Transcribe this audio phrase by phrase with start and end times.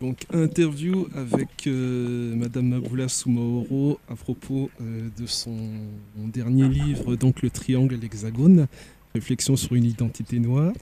[0.00, 5.56] Donc interview avec euh, Madame Maboula Soumaoro à propos euh, de son
[6.16, 8.68] dernier livre, donc Le Triangle et l'Hexagone,
[9.12, 10.72] réflexion sur une identité noire.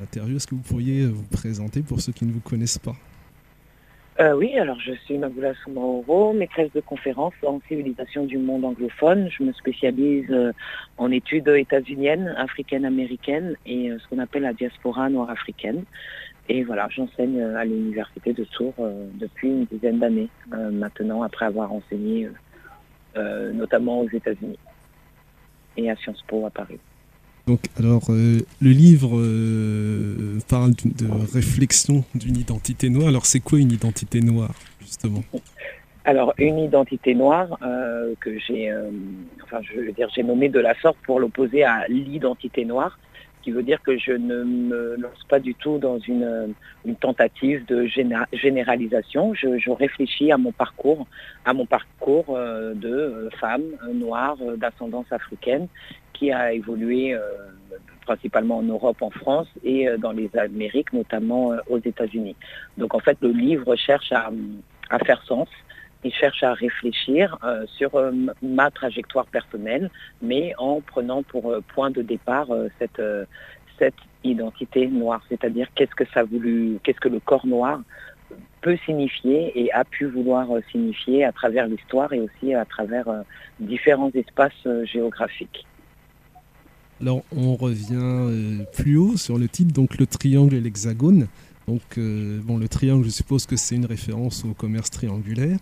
[0.00, 2.94] Interview, est-ce que vous pourriez vous présenter pour ceux qui ne vous connaissent pas?
[4.20, 9.28] Euh, Oui, alors je suis Maboula Soumaoro, maîtresse de conférences en civilisation du monde anglophone.
[9.36, 10.32] Je me spécialise
[10.98, 15.82] en études états-uniennes, africaines, américaines et ce qu'on appelle la diaspora noire africaine.
[16.48, 21.22] Et voilà, j'enseigne euh, à l'université de Tours euh, depuis une dizaine d'années euh, maintenant,
[21.22, 22.28] après avoir enseigné
[23.54, 24.58] notamment aux États-Unis
[25.76, 26.80] et à Sciences Po à Paris.
[27.46, 29.10] Donc, alors, le livre
[30.48, 33.06] parle de réflexion d'une identité noire.
[33.06, 35.22] Alors, c'est quoi une identité noire, justement?
[36.04, 37.56] Alors, une identité noire
[38.18, 38.74] que j'ai,
[39.44, 42.98] enfin, je veux dire, j'ai nommé de la sorte pour l'opposer à l'identité noire
[43.44, 46.54] qui veut dire que je ne me lance pas du tout dans une,
[47.00, 47.86] tentative de
[48.32, 49.34] généralisation.
[49.34, 51.06] Je, réfléchis à mon parcours,
[51.44, 55.68] à mon parcours euh, de femme noire d'ascendance africaine
[56.14, 57.20] qui a évolué euh,
[58.06, 62.36] principalement en Europe, en France et euh, dans les Amériques, notamment aux États-Unis.
[62.78, 65.48] Donc en fait, le livre cherche à faire sens
[66.04, 69.90] il cherche à réfléchir euh, sur euh, ma trajectoire personnelle,
[70.22, 73.00] mais en prenant pour euh, point de départ cette,
[74.22, 76.22] identité noire, c'est-à-dire qu'est-ce que ça
[76.82, 77.82] qu'est-ce que le corps noir
[78.62, 83.04] peut signifier et a pu vouloir signifier à travers l'histoire et aussi à travers
[83.60, 85.66] différents espaces géographiques.
[87.02, 91.26] Alors on revient plus haut sur le titre, donc le triangle et l'hexagone.
[91.68, 95.58] Donc bon, le triangle, je suppose que c'est une référence au commerce triangulaire.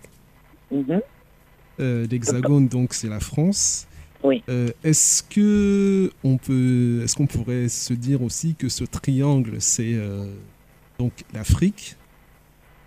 [0.73, 1.01] Mhm.
[1.79, 3.87] Euh, l'hexagone, donc, c'est la France.
[4.23, 4.41] Oui.
[4.49, 9.93] Euh, est-ce que on peut, est-ce qu'on pourrait se dire aussi que ce triangle, c'est
[9.95, 10.33] euh,
[10.97, 11.97] donc l'Afrique,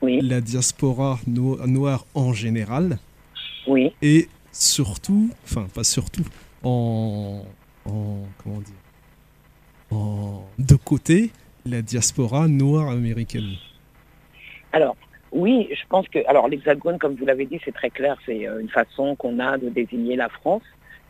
[0.00, 0.20] oui.
[0.22, 2.98] la diaspora noire en général,
[3.66, 3.92] oui.
[4.00, 6.24] et surtout, enfin pas surtout,
[6.62, 7.44] en,
[7.84, 11.32] en comment dire, en de côté,
[11.66, 13.56] la diaspora noire américaine.
[14.72, 14.96] Alors,
[15.32, 18.60] oui, je pense que, alors l'hexagone, comme vous l'avez dit, c'est très clair, c'est euh,
[18.60, 20.62] une façon qu'on a de désigner la France,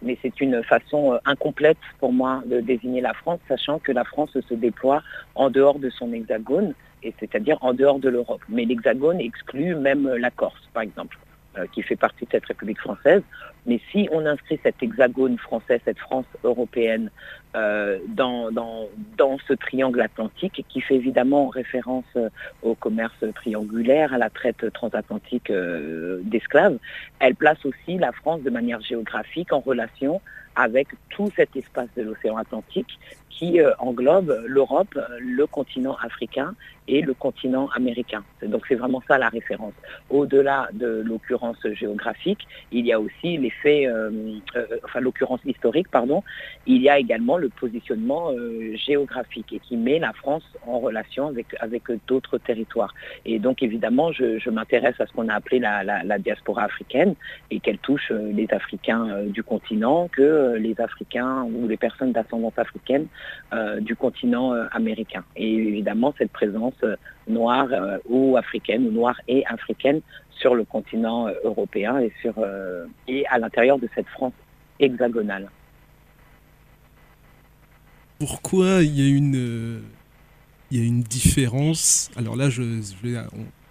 [0.02, 4.04] mais c'est une façon euh, incomplète pour moi de désigner la France, sachant que la
[4.04, 5.02] France se déploie
[5.34, 8.42] en dehors de son hexagone, et c'est-à-dire en dehors de l'Europe.
[8.48, 11.18] Mais l'hexagone exclut même la Corse, par exemple.
[11.58, 13.22] Euh, qui fait partie de cette République française.
[13.64, 17.10] Mais si on inscrit cet hexagone français, cette France européenne,
[17.54, 22.28] euh, dans, dans, dans, ce triangle atlantique, qui fait évidemment référence euh,
[22.62, 25.50] au commerce triangulaire, à la traite transatlantique
[26.22, 26.76] d'esclaves,
[27.20, 30.20] elle place aussi la France de manière géographique en relation
[30.56, 32.98] avec tout cet espace de l'océan Atlantique
[33.30, 36.54] qui euh, englobe l'Europe, le continent africain
[36.88, 38.22] et le continent américain.
[38.42, 39.72] Donc c'est vraiment ça la référence.
[40.08, 44.10] Au-delà de l'occurrence géographique, il y a aussi l'effet, euh,
[44.54, 46.22] euh, enfin l'occurrence historique, pardon,
[46.66, 48.30] il y a également le positionnement
[48.74, 52.94] géographique et qui met la France en relation avec, avec d'autres territoires.
[53.24, 57.14] Et donc évidemment, je, m'intéresse à ce qu'on a appelé la, la, diaspora africaine
[57.50, 62.76] et qu'elle touche les Africains du continent, que les Africains ou les personnes d'ascendance africaine
[62.96, 63.15] euh,
[63.80, 65.24] du continent euh, américain.
[65.36, 66.96] Et évidemment, cette présence euh,
[67.28, 67.68] noire
[68.08, 70.00] ou africaine, ou noire et africaine
[70.30, 72.34] sur le continent européen et, sur,
[73.08, 74.34] et à l'intérieur de cette France
[74.78, 75.48] hexagonale.
[78.18, 79.82] Pourquoi il y a une,
[80.70, 82.10] il y a une différence?
[82.16, 82.62] Alors là, je,
[83.02, 83.18] vais,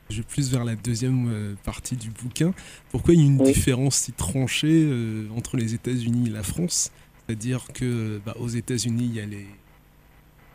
[0.09, 2.53] je, plus vers la deuxième partie du bouquin.
[2.91, 4.89] Pourquoi il y a une différence si tranchée
[5.37, 6.91] entre les États-Unis et la France?
[7.27, 9.47] C'est-à-dire que bah, aux États-Unis, il y a les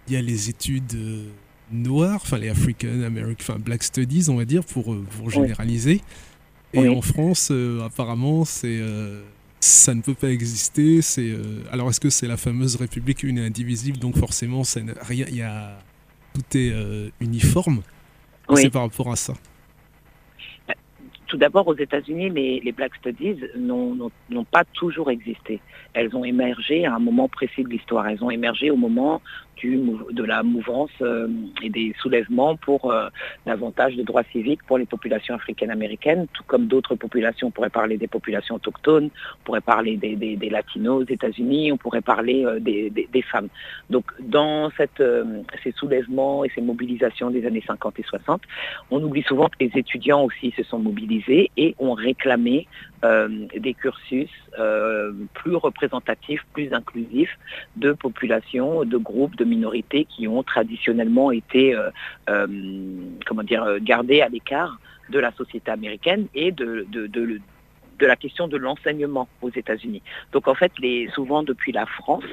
[0.09, 1.29] il y a les études euh,
[1.71, 6.01] noires, enfin les African American, enfin Black Studies, on va dire, pour, euh, pour généraliser.
[6.73, 8.81] Et en France, euh, apparemment, c'est
[9.61, 11.03] ça ne peut pas exister.
[11.03, 11.33] C'est
[11.71, 15.37] alors est-ce que c'est la fameuse République une et indivisible, donc forcément, ça rien, il
[15.37, 15.79] y a
[16.35, 16.73] tout est
[17.21, 17.83] uniforme.
[18.57, 19.35] C'est par rapport à ça.
[21.31, 25.61] Tout d'abord, aux États-Unis, les, Black Studies n'ont pas toujours existé.
[25.95, 28.09] Elles ont émergé à un moment précis de l'histoire.
[28.09, 29.23] Elles ont émergé au moment
[29.67, 31.29] de la mouvance euh,
[31.63, 33.09] et des soulèvements pour euh,
[33.47, 37.49] davantage de droits civiques pour les populations africaines-américaines, tout comme d'autres populations.
[37.49, 39.11] On pourrait parler des populations autochtones,
[39.41, 43.49] on pourrait parler des, latinos aux États-Unis, on pourrait parler euh, des, femmes.
[43.91, 45.03] Donc dans cette,
[45.63, 48.43] ces soulèvements et ces mobilisations des années 50 et 60,
[48.91, 52.67] on oublie souvent que les étudiants aussi se sont mobilisés et ont réclamé
[53.03, 54.31] des cursus
[55.35, 57.39] plus représentatifs, plus inclusifs
[57.77, 61.77] de populations, de groupes, de minorités qui ont traditionnellement été,
[62.27, 64.79] comment dire, gardés à l'écart
[65.11, 67.41] de la société américaine et de, de, de,
[68.01, 70.03] de la question de l'enseignement aux États-Unis.
[70.33, 70.73] Donc en fait,
[71.15, 72.25] souvent depuis la France,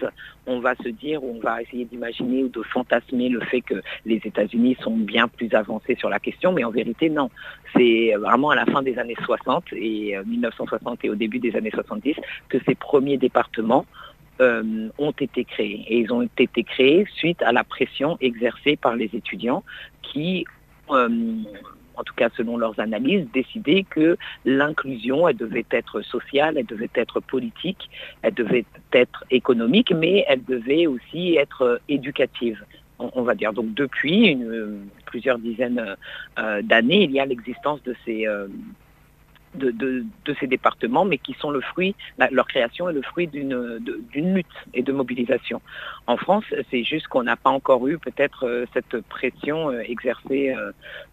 [0.46, 3.76] on va se dire, on va essayer d'imaginer ou de fantasmer le fait que
[4.06, 7.30] les États-Unis sont bien plus avancés sur la question, mais en vérité, non.
[7.76, 11.56] C'est vraiment à la fin des années 60 et 1960 euh, et au début des
[11.56, 12.16] années 70
[12.50, 13.86] que ces premiers départements
[14.40, 15.84] euh, ont été créés.
[15.88, 19.64] Et ils ont été créés suite à la pression exercée par les étudiants
[20.02, 20.46] qui
[20.92, 21.10] euh,
[21.98, 26.90] en tout cas selon leurs analyses, décidé que l'inclusion, elle devait être sociale, elle devait
[26.96, 27.90] être politique,
[28.22, 32.64] elle devait être économique, mais elle devait aussi être éducative
[33.00, 33.54] on va dire.
[33.54, 34.36] Donc depuis
[35.06, 35.96] plusieurs dizaines
[36.40, 38.26] euh, d'années, il y a l'existence de ces,
[39.64, 41.96] euh, de, ces départements, mais qui sont le fruit,
[42.32, 43.80] leur création est le fruit d'une
[44.14, 45.62] lutte et de mobilisation.
[46.06, 50.56] En France, c'est juste qu'on n'a pas encore eu peut-être euh, cette pression euh, exercée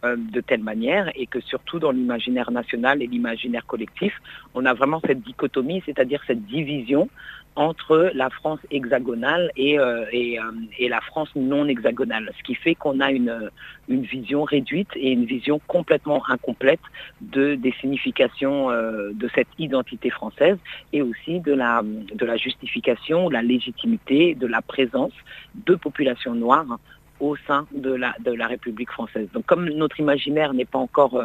[0.04, 4.12] euh, de telle manière et que surtout dans l'imaginaire national et l'imaginaire collectif,
[4.54, 7.08] on a vraiment cette dichotomie, c'est-à-dire cette division
[7.56, 10.40] entre la France hexagonale et, euh, euh,
[10.78, 13.50] et, la France non hexagonale, ce qui fait qu'on a une,
[13.88, 16.80] une vision réduite et une vision complètement incomplète
[17.20, 20.58] de, des significations euh, de cette identité française
[20.92, 25.12] et aussi de la, de la justification, la légitimité de la présence
[25.54, 26.78] de populations noires
[27.20, 29.28] au sein de la, de la République française.
[29.32, 31.22] Donc comme notre imaginaire n'est pas encore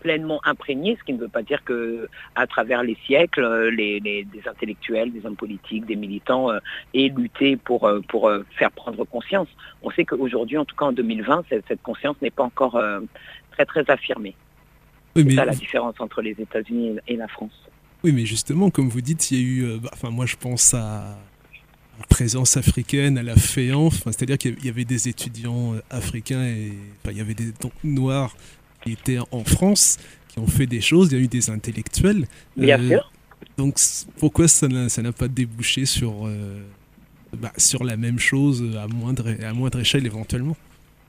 [0.00, 4.00] pleinement imprégné, ce qui ne veut pas dire que à travers les siècles, euh, les,
[4.00, 6.58] des intellectuels, des hommes politiques, des militants euh,
[6.94, 9.48] aient lutté pour, euh, pour faire prendre conscience.
[9.82, 12.80] On sait qu'aujourd'hui, en tout cas en 2020, cette, conscience n'est pas encore
[13.52, 14.34] très très affirmée.
[15.14, 17.68] C'est ça la différence entre les États-Unis et la France.
[18.04, 20.74] Oui, mais justement, comme vous dites, il y a eu, bah, enfin moi je pense
[20.74, 21.16] à
[21.98, 26.72] la présence africaine, à la féance, c'est-à-dire qu'il y avait des étudiants africains et
[27.06, 27.52] il y avait des
[27.84, 28.36] noirs
[28.92, 29.98] étaient en France,
[30.28, 32.26] qui ont fait des choses, il y a eu des intellectuels.
[32.56, 33.12] Bien euh, sûr.
[33.56, 33.76] Donc
[34.18, 36.60] pourquoi ça n'a pas débouché sur, euh,
[37.32, 40.56] bah, sur la même chose à moindre, à moindre échelle éventuellement?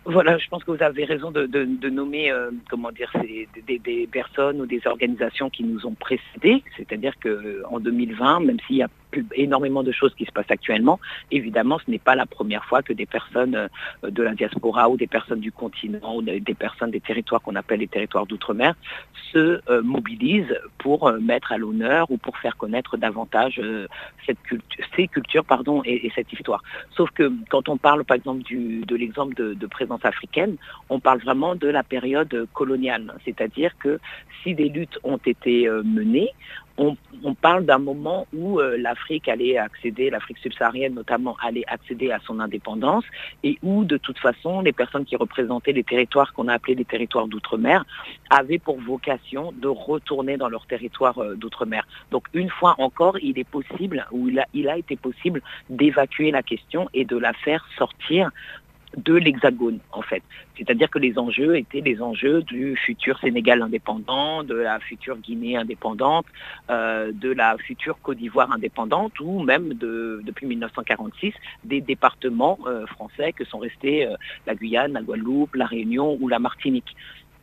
[0.10, 3.12] Voilà, je pense que vous avez raison de, nommer, euh, comment dire,
[3.68, 6.64] des, des, personnes ou des organisations qui nous ont précédés.
[6.78, 8.88] C'est-à-dire qu'en 2020, même s'il y a
[9.36, 11.00] énormément de choses qui se passent actuellement.
[11.32, 13.68] Évidemment, ce n'est pas la première fois que des personnes euh,
[14.10, 17.80] de la diaspora ou des personnes du continent ou des personnes des territoires qu'on appelle
[17.80, 18.76] les territoires d'outre-mer
[19.32, 23.62] se euh, mobilisent pour euh, mettre à l'honneur ou pour faire connaître davantage
[24.26, 26.64] cette culture, ces cultures pardon, et, cette histoire.
[26.96, 30.56] Sauf que quand on parle par exemple du, de l'exemple de, de présence africaine,
[30.90, 33.14] on parle vraiment de la période coloniale.
[33.26, 34.00] C'est-à-dire que
[34.42, 36.32] si des luttes ont été menées,
[36.78, 36.96] on,
[37.34, 42.40] parle d'un moment où euh, l'Afrique allait accéder, l'Afrique subsaharienne notamment, allait accéder à son
[42.40, 43.04] indépendance
[43.44, 46.86] et où de toute façon les personnes qui représentaient les territoires qu'on a appelés les
[46.86, 47.86] territoires d'outre-mer
[48.30, 51.88] avaient pour vocation de retourner dans leur territoire euh, d'outre-mer.
[52.12, 56.32] Donc une fois encore, il est possible, ou il a, il a été possible d'évacuer
[56.32, 58.32] la question et de la faire sortir
[58.98, 60.24] de l'Hexagone, en fait.
[60.58, 65.56] C'est-à-dire que les enjeux étaient les enjeux du futur Sénégal indépendant, de la future Guinée
[65.56, 66.26] indépendante,
[66.70, 71.34] euh, de la future Côte d'Ivoire indépendante, ou même de, depuis 1946,
[71.64, 74.16] des départements euh, français que sont restés euh,
[74.48, 76.96] la Guyane, la Guadeloupe, la Réunion ou la Martinique.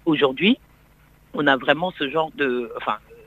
[0.06, 0.58] Aujourd'hui,
[1.34, 2.70] on a vraiment ce genre de...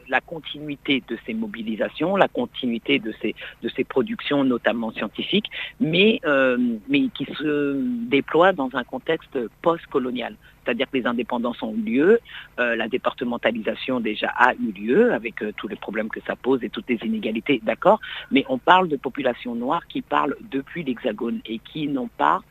[0.09, 5.49] la continuité de ces mobilisations, la continuité de ces, de ces productions, notamment scientifiques,
[5.79, 10.35] mais, euh, mais qui se déploient dans un contexte post-colonial.
[10.63, 12.19] C'est-à-dire que les indépendances ont eu lieu,
[12.59, 16.63] euh, la départementalisation déjà a eu lieu avec euh, tous les problèmes que ça pose
[16.63, 17.99] et toutes les inégalités, d'accord,
[18.31, 22.41] mais on parle de populations noires qui parlent depuis l'Hexagone et qui n'ont pas,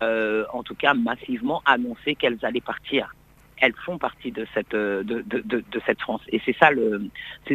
[0.00, 3.14] en tout cas massivement, annoncé qu'elles allaient partir
[3.60, 6.20] elles font partie de cette euh, de, de, de, cette France.
[6.28, 6.70] Et c'est ça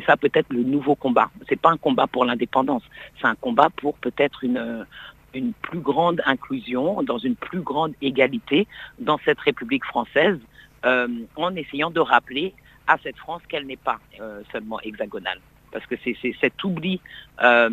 [0.06, 1.30] ça peut-être le nouveau combat.
[1.48, 2.84] C'est pas un combat pour l'indépendance,
[3.20, 4.86] c'est un combat pour peut-être une
[5.34, 8.68] une plus grande inclusion, dans une plus grande égalité
[9.00, 10.38] dans cette République française,
[10.86, 12.54] euh, en essayant de rappeler
[12.88, 15.40] à cette France qu'elle n'est pas euh, seulement hexagonale
[15.72, 17.00] parce que c'est cet oubli
[17.42, 17.70] euh,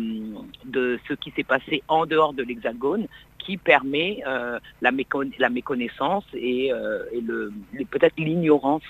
[0.65, 4.91] de ce qui s'est passé en dehors de l'Hexagone qui permet euh, la,
[5.37, 7.03] la, méconnaissance et, euh,
[7.91, 8.83] peut-être l'ignorance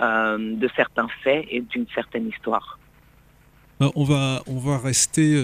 [0.00, 2.78] de certains faits et d'une certaine histoire.
[3.80, 5.40] on, va, on, va rester,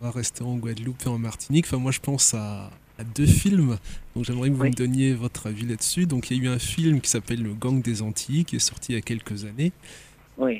[0.00, 1.66] on va rester en Guadeloupe et en Martinique.
[1.66, 2.70] Enfin, moi, je pense à,
[3.14, 3.78] deux films.
[4.16, 6.06] Donc, j'aimerais que vous me donniez votre avis là-dessus.
[6.06, 8.58] Donc, il y a eu un film qui s'appelle Le Gang des Antilles, qui est
[8.58, 9.70] sorti il y a quelques années.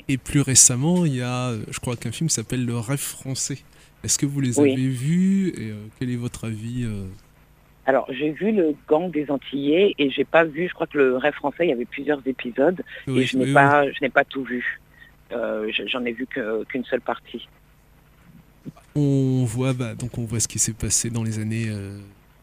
[0.08, 3.58] Et plus récemment, il y a, je crois qu'un film s'appelle Le Rêve français.
[4.02, 6.86] Est-ce que vous les avez vus et quel est votre avis
[7.88, 11.16] alors, j'ai vu le Gang des Antillais et j'ai pas vu, je crois que le
[11.16, 14.44] Rêve français, il y avait plusieurs épisodes et je n'ai pas, je n'ai pas tout
[14.44, 14.78] vu.
[15.32, 17.48] Euh, j'en ai vu qu'une seule partie.
[18.94, 21.70] On voit, bah, donc on voit ce qui s'est passé dans les années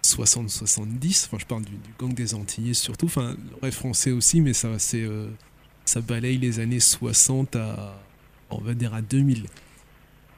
[0.04, 0.80] 60-70.
[0.84, 3.06] Euh, enfin, je parle du, Gang des Antillais surtout.
[3.06, 5.28] Enfin, le Rêve français aussi, mais ça, c'est, euh,
[5.86, 7.96] ça balaye les années 60 à,
[8.50, 9.46] on va dire, à 2000.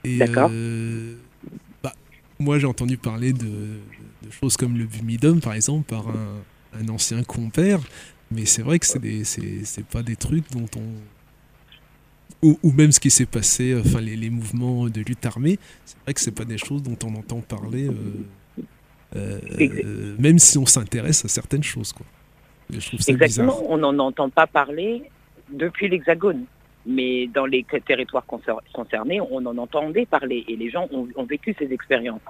[0.06, 0.50] D'accord.
[1.84, 1.94] Bah,
[2.40, 3.80] moi, j'ai entendu parler de
[4.28, 7.80] de choses comme le Bumidum, par exemple, par un, ancien compère.
[8.30, 12.48] Mais c'est vrai que c'est, des, c'est, pas des trucs dont on.
[12.62, 16.14] Ou, même ce qui s'est passé, enfin les, les, mouvements de lutte armée, c'est vrai
[16.14, 18.62] que c'est pas des choses dont on entend parler, euh,
[19.16, 21.94] euh, même si on s'intéresse à certaines choses.
[21.94, 22.06] Quoi.
[22.70, 25.10] Je trouve ça Exactement, on n'en entend pas parler
[25.50, 26.46] depuis l'Hexagone
[26.88, 31.72] mais dans les territoires concernés, on en entendait parler et les gens ont, vécu ces
[31.74, 32.22] expériences.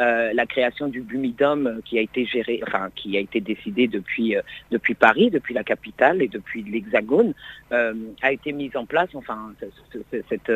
[0.00, 3.86] Euh, la création du Bumidum euh, qui a été géré, enfin qui a été décidé
[3.86, 7.34] depuis euh, depuis Paris, depuis la capitale et depuis l'Hexagone,
[7.70, 9.10] a été mise en place.
[9.14, 9.52] Enfin,
[10.28, 10.50] cette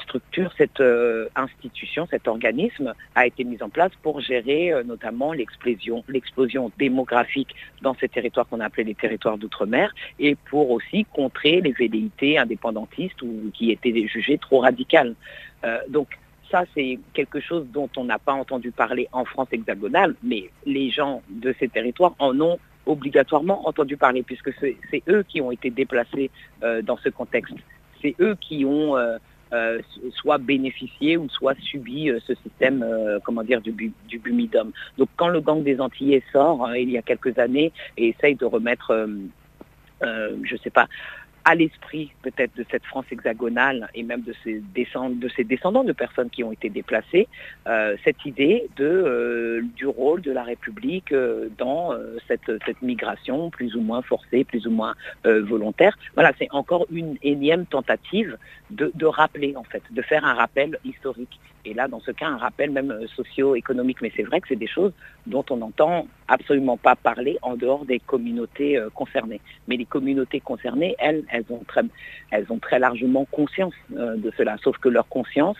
[0.00, 5.32] structure, cette euh, institution, cet organisme a été mise en place pour gérer euh, notamment
[5.32, 6.02] l'explosion,
[6.78, 12.38] démographique dans ces territoires qu'on appelait les territoires d'outre-mer et pour aussi contrer les velléités
[12.38, 15.14] indépendantistes ou qui étaient jugées trop radicales.
[15.64, 16.18] Euh, donc
[16.50, 20.90] ça, c'est quelque chose dont on n'a pas entendu parler en France hexagonale, mais les
[20.90, 24.76] gens de ces territoires en ont obligatoirement entendu parler, puisque c'est,
[25.08, 26.30] eux qui ont été déplacés
[26.84, 27.56] dans ce contexte.
[28.00, 28.94] C'est eux qui ont
[30.10, 33.72] soit bénéficié ou soit subi euh, ce système, euh, comment dire, du,
[34.08, 34.72] du bumidum.
[34.98, 38.44] Donc quand le gang des Antillais sort, il y a quelques années, et essaye de
[38.44, 39.08] remettre,
[40.02, 40.88] je ne sais pas,
[41.46, 46.42] à l'esprit peut-être de cette France hexagonale et même de ses, descendants, de personnes qui
[46.42, 47.28] ont été déplacées,
[47.68, 51.94] euh, cette idée euh, du rôle de la République euh, dans
[52.26, 52.50] cette,
[52.82, 55.96] migration plus ou moins forcée, plus ou moins volontaire.
[56.14, 58.36] Voilà, c'est encore une énième tentative
[58.70, 62.36] de rappeler en fait, de faire un rappel historique et là, dans ce cas, un
[62.36, 64.00] rappel même euh, socio-économique.
[64.00, 64.92] Mais c'est vrai que c'est des choses
[65.26, 69.40] dont on n'entend absolument pas parler en dehors des communautés euh, concernées.
[69.66, 74.88] Mais les communautés concernées, elles, elles ont très, largement conscience euh, de cela, sauf que
[74.88, 75.56] leur conscience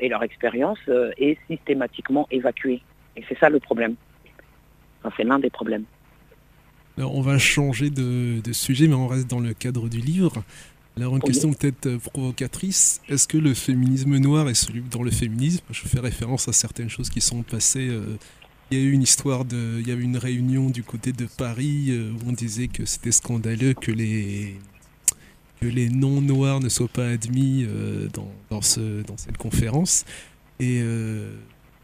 [0.00, 0.78] et leur expérience
[1.16, 2.82] est systématiquement évacuée.
[3.16, 3.94] Et c'est ça le problème.
[5.16, 5.84] c'est l'un des problèmes.
[6.98, 10.44] On va changer de, sujet, mais on reste dans le cadre du livre.
[10.98, 15.10] Alors une question peut-être euh, provocatrice, est-ce que le féminisme noir est soluble dans le
[15.10, 15.62] féminisme?
[15.70, 17.88] Je fais référence à certaines choses qui sont passées.
[17.90, 18.16] Euh,
[18.70, 21.12] il y a eu une histoire de, il y a eu une réunion du côté
[21.12, 24.56] de Paris euh, où on disait que c'était scandaleux que les
[25.60, 27.66] que les non noirs ne soient pas admis
[28.12, 30.04] dans, dans, ce, dans cette conférence.
[30.60, 30.82] Et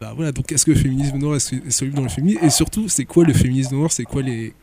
[0.03, 2.43] bah, voilà, donc est-ce que le féminisme noir est soluble dans le féminisme?
[2.43, 3.89] Et surtout, c'est quoi le féminisme noir?
[3.89, 4.53] C'est quoi les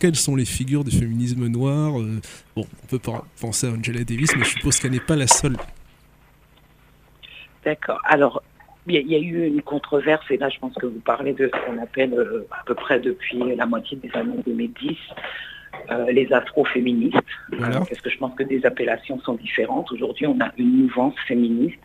[0.00, 2.00] quelles sont les figures du féminisme noir?
[2.00, 2.20] Euh,
[2.56, 2.98] Bon, on peut
[3.40, 5.56] penser à Angela Davis, mais je suppose qu'elle n'est pas la seule.
[7.64, 8.00] D'accord.
[8.04, 8.42] Alors,
[8.88, 11.64] il y, a eu une controverse, et là je pense que vous parlez de ce
[11.64, 14.96] qu'on appelle euh, à peu près depuis la moitié des années 2010
[15.90, 17.18] euh, les afroféministes,
[17.52, 17.78] voilà.
[17.80, 19.92] parce que je pense que des appellations sont différentes.
[19.92, 21.78] Aujourd'hui, on a une mouvance féministe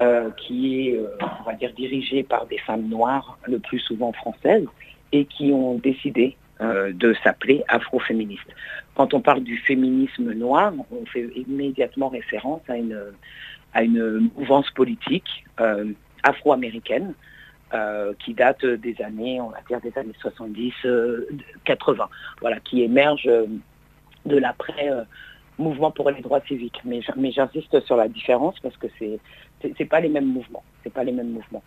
[0.00, 1.08] euh, qui est, euh,
[1.40, 4.66] on va dire, dirigée par des femmes noires, le plus souvent françaises,
[5.12, 8.48] et qui ont décidé euh, de s'appeler afroféministes.
[8.94, 12.98] Quand on parle du féminisme noir, on fait immédiatement référence à une,
[13.74, 15.44] à une mouvance politique
[16.22, 17.12] afro-américaine
[18.18, 20.14] qui date des années, on va dire des années
[21.66, 22.06] 70-80,
[22.40, 23.28] voilà, qui émerge
[24.26, 24.90] de l'après
[25.58, 26.80] mouvement pour les droits civiques.
[26.84, 29.20] Mais, mais j'insiste sur la différence parce que c'est
[29.62, 30.62] c'est pas les mêmes mouvements.
[30.82, 31.62] C'est pas les mêmes mouvements.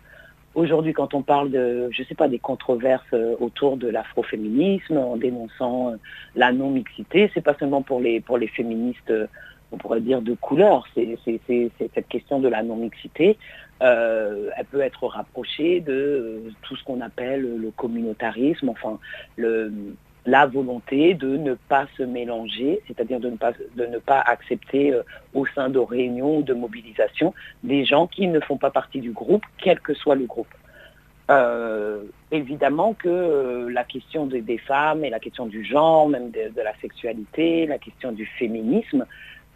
[0.54, 5.16] Aujourd'hui, quand on parle de, je sais pas, des controverses euh, autour de l'afroféminisme, en
[5.16, 5.96] dénonçant euh,
[6.36, 9.26] la non-mixité, c'est pas seulement pour les, pour les féministes, euh,
[9.72, 10.86] on pourrait dire, de couleur.
[10.94, 13.36] Cette question de la non-mixité.
[13.80, 19.00] elle peut être rapprochée de tout ce qu'on appelle le communautarisme, enfin,
[19.36, 19.72] le,
[20.26, 24.92] la volonté de ne pas se mélanger, c'est-à-dire de ne pas, de ne pas accepter
[24.92, 25.02] euh,
[25.34, 29.12] au sein de réunions ou de mobilisations des gens qui ne font pas partie du
[29.12, 30.52] groupe, quel que soit le groupe.
[31.30, 36.60] Euh, évidemment que euh, la question des femmes et la question du genre, même de,
[36.60, 39.06] la sexualité, la question du féminisme,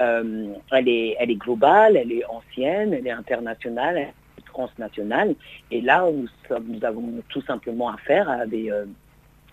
[0.00, 5.34] elle, est, elle est globale, elle est ancienne, elle est internationale, elle est transnationale.
[5.72, 6.28] Et là, nous,
[6.68, 8.70] nous avons tout simplement affaire à des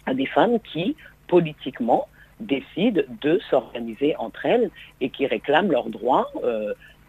[0.05, 0.95] à des femmes qui,
[1.27, 2.07] politiquement,
[2.39, 4.69] décident de s'organiser entre elles
[5.01, 6.31] et qui réclament leurs droits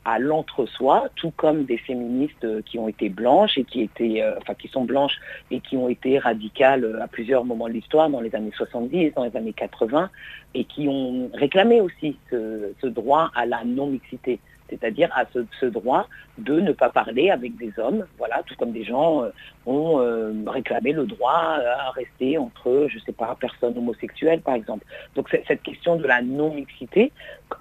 [0.05, 4.69] à l'entre-soi, tout comme des féministes qui ont été blanches et qui étaient, enfin qui
[4.69, 5.19] sont blanches
[5.51, 9.25] et qui ont été radicales à plusieurs moments de l'histoire, dans les années 70, dans
[9.25, 10.09] les années 80,
[10.55, 14.39] et qui ont réclamé aussi ce droit à la non-mixité
[14.69, 16.09] c'est-à-dire à ce, droit
[16.39, 19.31] de ne pas parler avec des hommes, voilà, tout comme des gens euh,
[19.67, 24.55] ont euh, réclamé le droit à rester entre, je ne sais pas, personnes homosexuelles, par
[24.55, 24.85] exemple.
[25.15, 27.13] Donc cette question de la non-mixité,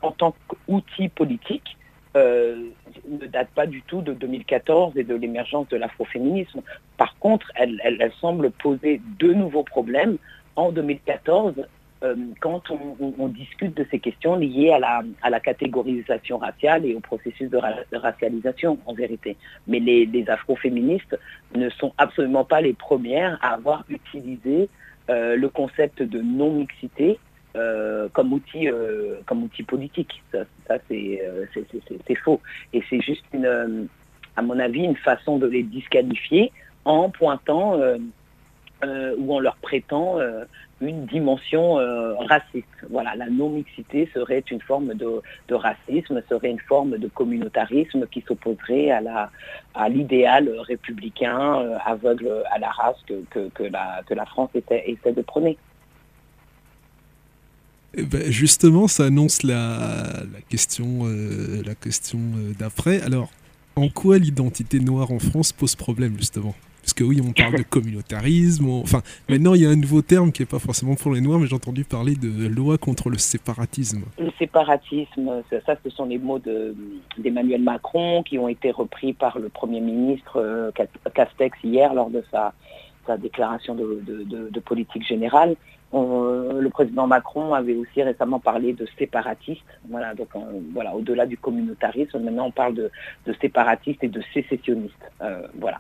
[0.01, 1.77] en tant qu'outil politique,
[2.15, 2.69] euh,
[3.09, 6.61] ne date pas du tout de 2014 et de l'émergence de l'afroféminisme.
[6.97, 10.17] Par contre, elle, elle, semble poser de nouveaux problèmes
[10.55, 11.63] en 2014 euh,
[12.39, 17.59] quand on, discute de ces questions liées à la, catégorisation raciale et au processus de,
[17.97, 19.37] racialisation, en vérité.
[19.67, 21.17] Mais les, afroféministes
[21.55, 24.69] ne sont absolument pas les premières à avoir utilisé
[25.09, 27.19] euh, le concept de non-mixité
[27.55, 28.67] euh, comme, outil,
[29.25, 30.23] comme outil politique.
[30.31, 32.41] Ça, c'est faux.
[32.73, 33.25] Et c'est juste,
[34.35, 36.51] à mon avis, une façon de les disqualifier
[36.83, 37.79] en pointant
[38.83, 40.19] ou en leur prêtant
[40.81, 42.67] une dimension euh, raciste.
[42.89, 45.21] Voilà, la non-mixité serait une forme de,
[45.53, 52.69] racisme, serait une forme de communautarisme qui s'opposerait à l'idéal républicain euh, aveugle à la
[52.69, 52.97] race
[53.29, 55.57] que, la, France essaie, de prôner.
[57.93, 62.19] Eh ben, justement, ça annonce la, question, euh, la question
[62.59, 63.01] d'après.
[63.01, 63.31] Alors,
[63.77, 66.53] en quoi l'identité noire en France pose problème, justement?
[66.85, 68.69] Parce que oui, on parle de communautarisme.
[68.69, 71.39] Enfin, maintenant, il y a un nouveau terme qui n'est pas forcément pour les Noirs,
[71.39, 74.03] mais j'ai entendu parler de loi contre le séparatisme.
[74.19, 76.39] Le séparatisme, ça, ce sont les mots
[77.17, 80.69] d'Emmanuel Macron qui ont été repris par le Premier ministre euh,
[81.15, 82.53] Castex hier lors de sa,
[83.17, 85.55] déclaration de, politique générale.
[85.91, 89.61] le président Macron avait aussi récemment parlé de séparatistes.
[89.89, 90.29] Voilà, donc
[90.71, 92.91] voilà, au-delà du communautarisme, maintenant on parle de,
[93.41, 94.93] séparatistes et de sécessionnistes.
[95.21, 95.79] Euh, voilà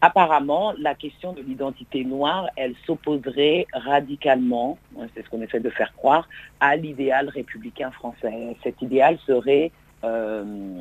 [0.00, 5.70] apparemment, la question de l'identité noire, elle s'opposerait radicalement, hein, c'est ce qu'on essaie de
[5.70, 6.28] faire croire,
[6.60, 8.56] à l'idéal républicain français.
[8.62, 9.70] Cet idéal serait
[10.04, 10.80] euh,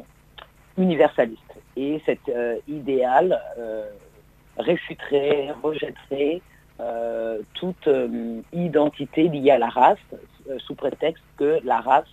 [0.78, 1.42] universaliste.
[1.76, 3.90] Et cet euh, idéal euh,
[4.58, 6.42] réfuterait, rejetterait
[7.56, 7.90] toute
[8.54, 9.98] identité liée à la race,
[10.60, 12.08] sous prétexte que la race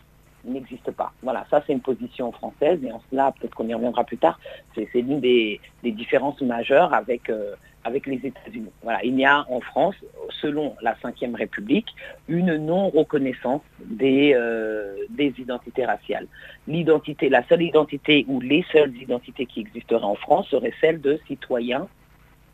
[0.46, 1.12] n'existe pas.
[1.22, 4.38] Voilà, ça c'est une position française et en cela, peut-être qu'on y reviendra plus tard,
[4.74, 7.54] c'est l'une des, différences majeures avec, euh,
[7.84, 8.70] avec les États-Unis.
[8.82, 9.94] Voilà, il y a en France,
[10.40, 11.88] selon la Ve République,
[12.28, 16.26] une non-reconnaissance des, euh, des identités raciales.
[16.66, 21.18] L'identité, la seule identité ou les seules identités qui existeraient en France seraient celles de
[21.26, 21.88] citoyens,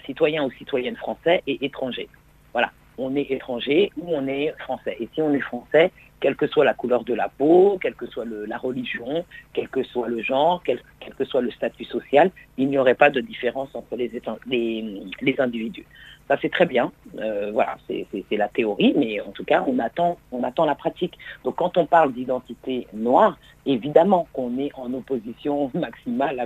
[0.07, 2.09] citoyens ou citoyennes français et étrangers.
[2.52, 4.96] Voilà, on est étranger ou on est français.
[5.00, 5.90] Et si on est français,
[6.22, 9.83] quelle que soit la couleur de la peau, quelle que soit la religion, quel que
[9.83, 10.81] soit le genre, quel,
[11.18, 15.85] que soit le statut social, il n'y aurait pas de différence entre les, individus.
[16.28, 20.16] Ça c'est très bien, euh, voilà, c'est la théorie, mais en tout cas on attend,
[20.64, 21.18] la pratique.
[21.42, 26.38] Donc quand on parle d'identité noire, évidemment qu'on est en opposition maximale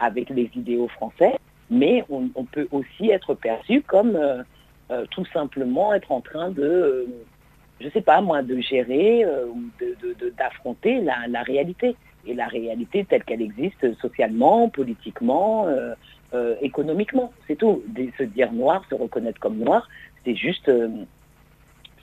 [0.00, 1.38] avec les idéaux français,
[1.70, 4.42] mais on, peut aussi être perçu comme euh,
[4.90, 7.06] euh, tout simplement être en train de
[7.80, 9.70] je sais pas moi, de gérer euh, ou
[10.36, 11.96] d'affronter la, réalité.
[12.26, 15.94] Et la réalité telle qu'elle existe socialement, politiquement, euh,
[16.34, 17.82] euh, économiquement, c'est tout.
[18.18, 19.88] se dire noir, se reconnaître comme noir,
[20.24, 20.70] c'est juste,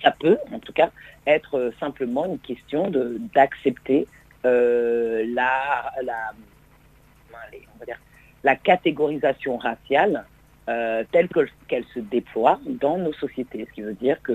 [0.01, 0.89] ça peut en tout cas
[1.27, 2.91] être simplement une question
[3.33, 4.07] d'accepter
[4.43, 6.31] la, la,
[8.43, 10.25] la catégorisation raciale
[10.67, 11.30] euh, telle
[11.67, 13.67] qu'elle se déploie dans nos sociétés.
[13.69, 14.32] Ce qui veut dire que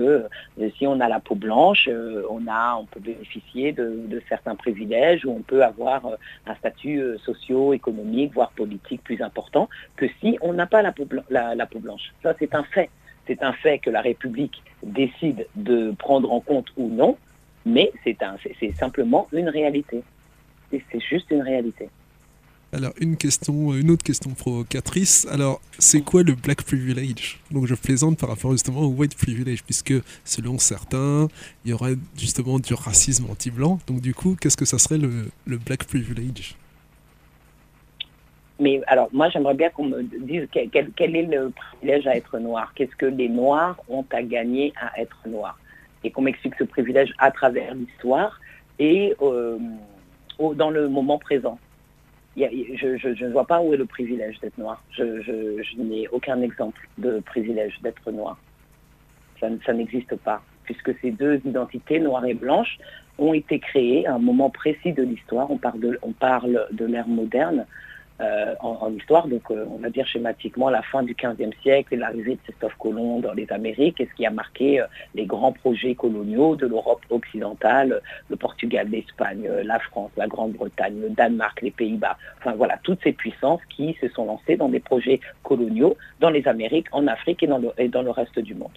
[0.59, 5.31] euh, si on a la peau blanche, euh, on, peut bénéficier de, certains privilèges ou
[5.31, 6.05] on peut avoir
[6.45, 9.67] un statut socio-économique, voire politique plus important
[9.97, 12.13] que si on n'a pas la peau, la peau blanche.
[12.23, 12.89] Ça, c'est un fait.
[13.27, 17.17] C'est un fait que la République décide de prendre en compte ou non,
[17.65, 18.17] mais c'est
[18.73, 20.03] simplement une réalité.
[20.71, 21.89] C'est juste une réalité.
[22.73, 25.27] Alors, une question, une autre question provocatrice.
[25.29, 27.41] Alors, c'est quoi le black privilege?
[27.51, 31.27] Donc, je plaisante par rapport justement au white privilege, puisque selon certains,
[31.65, 33.79] il y aurait justement du racisme anti-blanc.
[33.87, 36.55] Donc, du coup, qu'est-ce que ça serait le, black privilege?
[38.57, 42.71] Mais alors, moi, j'aimerais bien qu'on me dise quel, est le privilège à être noir?
[42.73, 45.59] Qu'est-ce que les noirs ont à gagner à être noirs?
[46.05, 47.33] Et qu'on m'explique ce privilège à
[47.73, 48.39] l'histoire
[48.79, 49.57] et euh,
[50.55, 51.59] dans le moment présent
[52.37, 54.83] je, ne vois pas où est le privilège d'être noir.
[54.91, 58.37] Je, n'ai aucun exemple de privilège d'être noir.
[59.39, 60.41] Ça, n'existe pas.
[60.63, 62.77] puisque ces deux identités, noires et blanches,
[63.17, 65.49] ont été créées à un moment précis de l'histoire.
[65.51, 67.65] On parle de, on parle de l'ère moderne,
[68.21, 71.97] euh, en, histoire, donc euh, on va dire schématiquement la fin du XVe siècle et
[71.97, 75.51] l'arrivée de Christophe Colomb dans les Amériques, et ce qui a marqué euh, les grands
[75.51, 81.71] projets coloniaux de l'Europe occidentale, le Portugal, l'Espagne, la France, la Grande-Bretagne, le Danemark, les
[81.71, 86.29] Pays-Bas, enfin voilà, toutes ces puissances qui se sont lancées dans des projets coloniaux dans
[86.29, 88.71] les Amériques, en Afrique et dans le, et dans le reste du monde.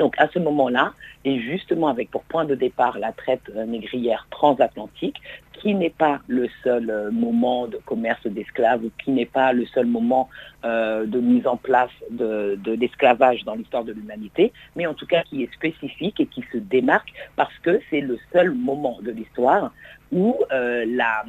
[0.00, 0.94] Donc à ce moment-là,
[1.26, 5.20] et justement avec pour point de départ la traite négrière transatlantique,
[5.52, 9.84] qui n'est pas le seul euh, moment de commerce d'esclaves, qui n'est pas le seul
[9.84, 10.30] moment
[10.64, 15.22] euh, de mise en place de, l'esclavage dans l'histoire de l'humanité, mais en tout cas
[15.22, 19.70] qui est spécifique et qui se démarque parce que c'est le seul moment de l'histoire
[20.12, 21.26] où euh, la,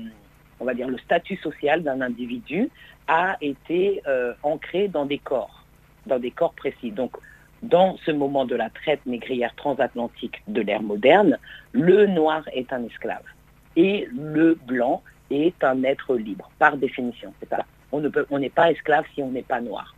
[0.62, 2.70] on va dire le statut social d'un individu
[3.10, 4.02] a été
[4.44, 5.66] ancré dans des corps,
[6.06, 6.92] dans des corps précis.
[6.92, 7.18] Donc
[7.62, 11.38] dans ce moment de la traite négrière transatlantique de l'ère moderne,
[11.74, 13.24] le noir est un esclave
[13.76, 17.34] et le blanc est un être libre, par définition.
[17.92, 19.96] On n'est pas esclave si on n'est pas noir.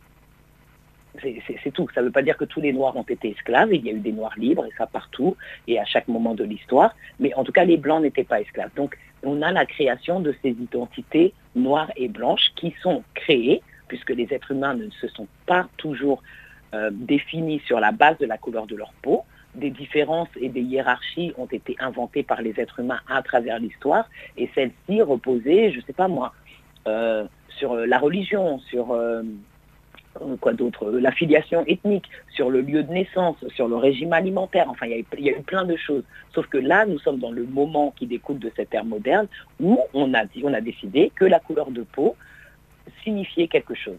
[1.22, 1.86] C'est tout.
[1.94, 3.72] Ça ne veut pas dire que tous les noirs ont été esclaves.
[3.72, 5.36] Il y a eu des noirs libres, et ça partout,
[5.68, 6.94] et à chaque moment de l'histoire.
[7.20, 8.70] Mais en tout cas, les blancs n'étaient pas esclaves.
[8.74, 14.10] Donc, on a la création de ces identités noires et blanches qui sont créées, puisque
[14.10, 16.20] les êtres humains ne se sont pas toujours
[16.74, 19.22] euh, définis sur la base de la couleur de leur peau.
[19.54, 24.08] Des différences et des hiérarchies ont été inventées par les êtres humains à travers l'histoire,
[24.36, 26.34] et celles-ci reposaient, je ne sais pas moi,
[26.88, 27.24] euh,
[27.58, 29.22] sur la religion, sur euh,
[30.40, 34.66] quoi d'autre, la filiation ethnique, sur le lieu de naissance, sur le régime alimentaire.
[34.68, 36.02] Enfin, il y, a eu, plein de choses.
[36.34, 39.28] Sauf que là, nous sommes dans le moment qui découle de cette ère moderne
[39.60, 42.16] où on a, dit, on a décidé que la couleur de peau
[43.04, 43.98] signifiait quelque chose.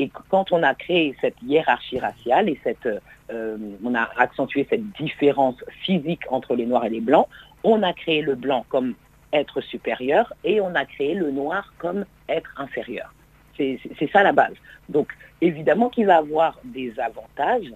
[0.00, 2.88] Et quand on a créé cette hiérarchie raciale et cette,
[3.30, 7.28] euh, on a accentué cette différence physique entre les noirs et les blancs,
[7.64, 8.94] on a créé le blanc comme
[9.34, 13.12] être supérieur et on a créé le noir comme être inférieur.
[13.58, 14.54] C'est ça la base.
[14.88, 17.70] Donc évidemment qu'il va avoir des avantages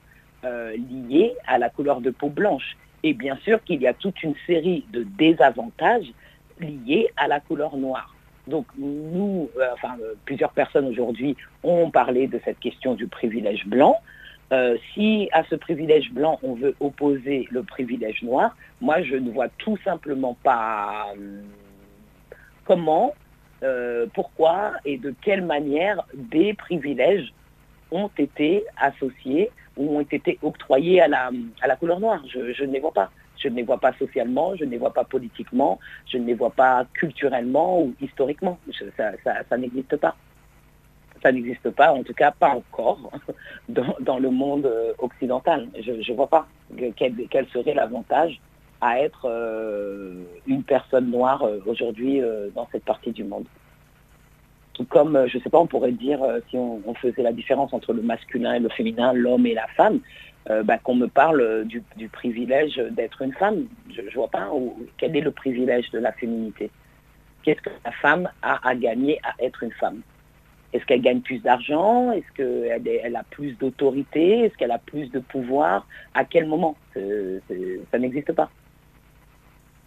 [0.44, 0.74] euh,
[1.10, 2.74] liés à la couleur de peau blanche.
[3.02, 6.10] Et bien sûr qu'il y a toute une série de désavantages
[6.58, 8.13] liés à la couleur noire.
[8.46, 13.66] Donc nous, euh, enfin euh, plusieurs personnes aujourd'hui ont parlé de cette question du privilège
[13.66, 14.00] blanc.
[14.52, 19.30] Euh, si à ce privilège blanc on veut opposer le privilège noir, moi je ne
[19.30, 21.06] vois tout simplement pas
[22.64, 23.14] comment,
[24.12, 27.32] pourquoi et de quelle manière des privilèges
[27.90, 31.30] ont été associés ou ont été octroyés à la,
[31.62, 32.22] à la couleur noire.
[32.28, 33.10] Je, je ne les vois pas.
[33.44, 35.78] Je ne les vois pas socialement, je ne les vois pas politiquement,
[36.10, 38.58] je ne les vois pas culturellement ou historiquement.
[38.96, 40.16] ça, n'existe pas.
[41.22, 43.10] Ça n'existe pas, en tout cas pas encore,
[43.68, 45.68] dans, le monde euh, occidental.
[45.78, 46.46] Je ne vois pas
[46.96, 48.40] quel, serait l'avantage
[48.80, 52.22] à être euh, une personne noire euh, aujourd'hui
[52.54, 53.44] dans cette partie du monde.
[54.72, 57.92] Tout comme, je ne sais pas, on pourrait dire, si on, faisait la différence entre
[57.92, 60.00] le masculin et le féminin, l'homme et la femme,
[60.50, 63.64] euh, bah, qu'on me parle du, privilège d'être une femme.
[63.94, 64.50] Je ne vois pas
[64.98, 66.70] quel est le privilège de la féminité.
[67.42, 70.00] Qu'est-ce que la femme a à gagner à être une femme?
[70.72, 72.10] Est-ce qu'elle gagne plus d'argent?
[72.12, 74.40] Est-ce qu'elle elle a plus d'autorité?
[74.40, 75.86] Est-ce qu'elle a plus de pouvoir?
[76.14, 76.76] À quel moment?
[76.94, 78.50] Ça n'existe pas.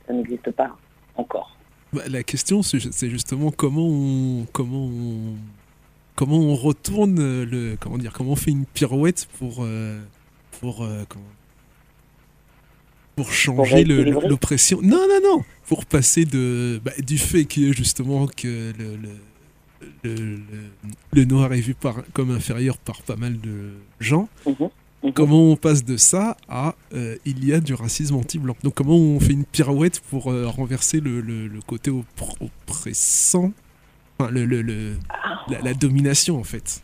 [0.08, 0.76] Ça n'existe pas
[1.16, 1.58] encore.
[1.94, 4.90] Bah, la question, c'est justement comment on, comment
[6.16, 10.02] comment on retourne le, comment dire, comment on fait une pirouette pour euh,
[10.60, 11.04] pour euh,
[13.16, 14.80] pour changer l'oppression.
[14.82, 15.44] Non, non, non.
[15.66, 18.98] Pour passer de bah, du fait que justement que le,
[20.04, 20.40] le,
[21.12, 24.30] le, noir est vu par, comme inférieur par pas mal de gens.
[24.46, 24.70] Mhm,
[25.04, 25.14] mhm.
[25.14, 28.96] Comment on passe de ça à euh, il y a du racisme anti-blanc Donc comment
[28.96, 33.52] on fait une pirouette pour euh, renverser le, côté oppressant,
[34.20, 35.44] enfin, le, ah.
[35.64, 36.82] la, domination en fait?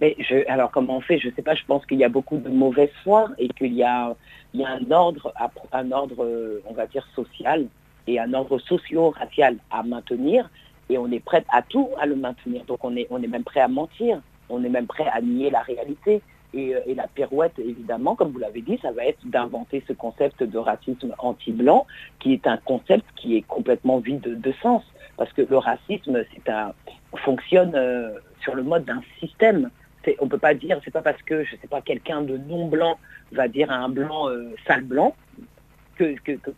[0.00, 2.08] Mais je, alors comment on fait Je ne sais pas, je pense qu'il y a
[2.08, 4.14] beaucoup de mauvaise foi et qu'il y a,
[4.54, 5.32] il y a un ordre,
[5.72, 7.66] un ordre, on va dire, social
[8.06, 10.48] et un ordre socio-racial à maintenir
[10.88, 12.64] et on est prêt à tout à le maintenir.
[12.64, 15.50] Donc on est, on est même prêt à mentir, on est même prêt à nier
[15.50, 16.22] la réalité.
[16.52, 20.42] Et, et la pirouette, évidemment, comme vous l'avez dit, ça va être d'inventer ce concept
[20.42, 21.86] de racisme anti-blanc,
[22.18, 24.82] qui est un concept qui est complètement vide de, sens.
[25.16, 26.72] Parce que le racisme, c'est un,
[27.18, 29.70] fonctionne euh, sur le mode d'un système
[30.18, 32.98] on peut pas dire, c'est pas parce que, je sais pas, quelqu'un de non blanc
[33.32, 35.14] va dire à un blanc euh, sale blanc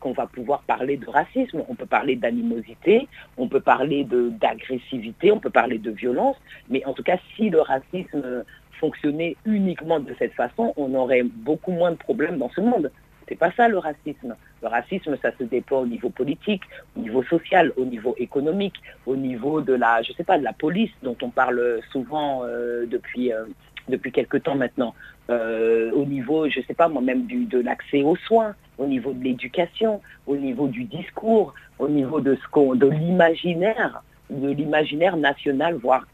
[0.00, 1.62] qu'on va pouvoir parler de racisme.
[1.68, 6.36] On peut parler d'animosité, on peut parler d'agressivité, on peut parler de violence,
[6.70, 8.44] mais en tout cas, si le racisme
[8.78, 12.90] fonctionnait uniquement de cette façon, on aurait beaucoup moins de problèmes dans ce monde.
[13.32, 14.36] C'est pas ça le racisme.
[14.60, 16.60] Le racisme, ça se déploie au niveau politique,
[16.94, 18.74] au niveau social, au niveau économique,
[19.06, 22.84] au niveau de la, je sais pas, de la police dont on parle souvent euh,
[22.84, 23.44] depuis euh,
[23.88, 24.94] depuis quelque temps maintenant,
[25.30, 30.02] euh, au niveau, je sais pas moi-même, de l'accès aux soins, au niveau de l'éducation,
[30.26, 36.06] au niveau du discours, au niveau de ce qu'on, de l'imaginaire, de l'imaginaire national, voire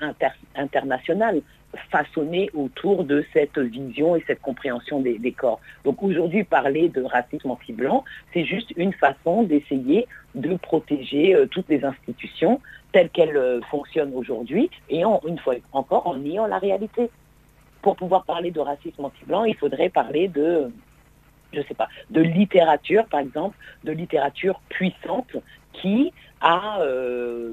[0.54, 1.42] international
[1.90, 5.60] façonné autour de cette vision et cette compréhension des, corps.
[5.84, 11.68] Donc aujourd'hui, parler de racisme anti-blanc, c'est juste une façon d'essayer de protéger euh, toutes
[11.68, 12.60] les institutions
[12.92, 17.10] telles qu'elles euh, fonctionnent aujourd'hui et une fois encore en niant la réalité.
[17.82, 20.70] Pour pouvoir parler de racisme anti-blanc, il faudrait parler de
[21.52, 25.36] je sais pas, de littérature, par exemple, de littérature puissante
[25.72, 27.52] qui a, euh,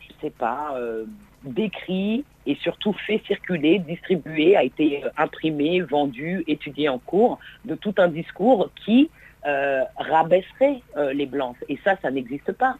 [0.00, 1.04] je sais pas, euh,
[1.44, 7.74] décrit et surtout fait circuler, distribué, a été euh, imprimé, vendu, étudié en cours, de
[7.74, 9.10] tout un discours qui
[9.46, 11.56] euh, rabaisserait euh, les blancs.
[11.68, 12.76] Et ça, ça n'existe pas.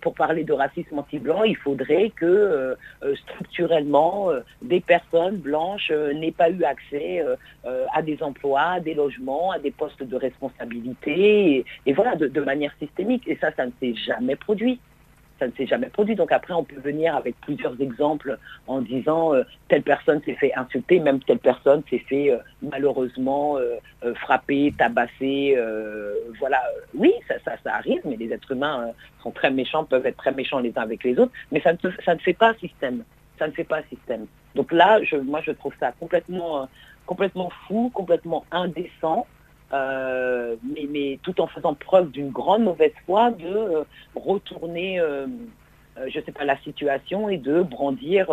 [0.00, 2.74] Pour parler de racisme anti-blanc, il faudrait que
[3.16, 4.30] structurellement,
[4.62, 7.22] des personnes blanches n'aient pas eu accès
[7.92, 12.72] à des emplois, à des logements, à des postes de responsabilité, et, voilà, de manière
[12.78, 13.28] systémique.
[13.28, 14.80] Et ça, ça ne s'est jamais produit
[15.38, 16.14] ça ne s'est jamais produit.
[16.14, 20.52] Donc après, on peut venir avec plusieurs exemples en disant euh, telle personne s'est fait
[20.54, 23.76] insulter, même telle personne s'est fait euh, malheureusement euh,
[24.14, 25.56] frapper, tabasser.
[26.38, 26.62] voilà,
[26.94, 30.32] oui, ça, ça, ça, arrive, mais les êtres humains sont très méchants, peuvent être très
[30.32, 33.04] méchants les uns avec les autres, mais ça ne, ça ne fait pas système.
[33.38, 34.26] Ça ne fait pas système.
[34.54, 36.68] Donc là, je, moi, je trouve ça complètement,
[37.06, 39.26] complètement fou, complètement indécent.
[39.72, 45.26] Euh, mais, tout en faisant preuve d'une grande mauvaise foi de euh, retourner, euh,
[46.08, 48.28] je sais pas, la situation et de brandir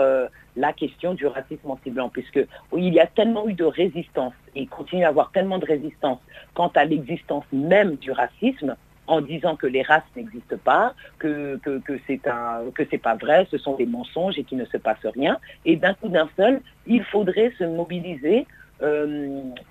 [0.56, 2.40] la question du racisme anti-blanc, puisque
[2.78, 6.20] il y a tellement eu de résistance et continue à avoir tellement de résistance
[6.54, 8.76] quant à l'existence même du racisme
[9.08, 13.16] en disant que les races n'existent pas, que, que, que c'est un que c'est pas
[13.16, 15.38] vrai, ce sont des mensonges et qu'il ne se passe rien.
[15.66, 18.48] Et d'un coup d'un seul, il faudrait se mobiliser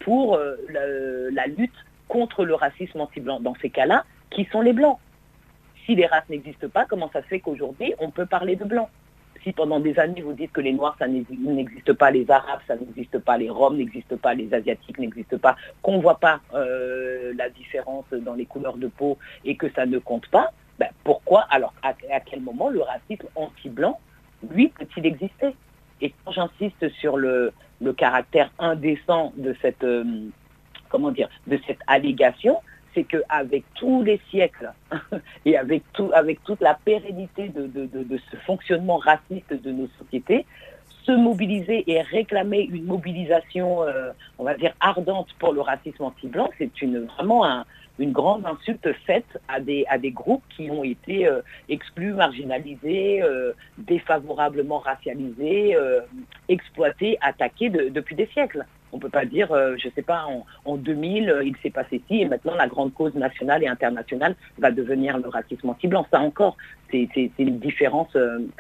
[0.00, 0.56] pour euh,
[1.32, 1.72] la, lutte
[2.08, 3.40] contre le racisme anti-blanc.
[3.40, 4.98] Dans ces cas-là, qui sont les blancs?
[5.84, 8.88] Si les races n'existent pas, comment ça se fait qu'aujourd'hui, on peut parler de blancs?
[9.42, 12.76] Si pendant des années vous dites que les Noirs, ça n'existe pas, les Arabes, ça
[12.76, 17.34] n'existe pas, les Roms n'existent pas, les Asiatiques n'existent pas, qu'on ne voit pas euh,
[17.36, 21.46] la différence dans les couleurs de peau et que ça ne compte pas, ben pourquoi
[21.50, 24.00] alors à, quel moment le racisme anti-blanc,
[24.50, 25.54] lui, peut-il exister?
[26.00, 30.04] Et quand j'insiste sur le, le caractère indécent de cette, euh,
[30.88, 32.60] comment dire, de cette allégation,
[32.94, 34.72] c'est qu'avec tous les siècles
[35.44, 40.46] et avec, tout, avec toute la pérennité de, de, ce fonctionnement raciste de nos sociétés,
[41.04, 46.50] se mobiliser et réclamer une mobilisation, euh, on va dire, ardente pour le racisme anti-blanc,
[46.56, 46.70] c'est
[47.16, 47.64] vraiment un,
[47.98, 53.22] une grande insulte faite à des, à des groupes qui ont été euh, exclus, marginalisés,
[53.22, 56.00] euh, défavorablement racialisés, euh,
[56.48, 58.64] exploités, attaqués depuis des siècles.
[58.92, 62.00] On ne peut pas dire, je ne sais pas, en, en 2000, il s'est passé
[62.06, 66.06] ci, et maintenant la grande cause nationale et internationale va devenir le racisme anti-blanc.
[66.12, 66.56] Ça encore,
[66.92, 68.50] c'est une différence, une,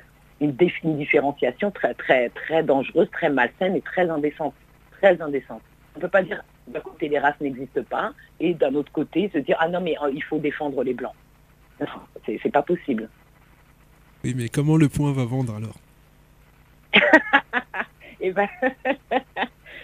[0.40, 4.54] une différenciation très, très, très dangereuse, très malsaine et très indécente.
[5.00, 5.62] Très indécente.
[5.94, 9.30] On ne peut pas dire d'un côté les races n'existent pas et d'un autre côté
[9.32, 11.14] se dire ah non mais euh, il faut défendre les blancs.
[12.26, 13.08] C'est pas possible.
[14.22, 15.76] Oui mais comment le point va vendre alors?
[16.94, 17.00] Et
[18.28, 18.48] eh ben,
[19.12, 19.20] et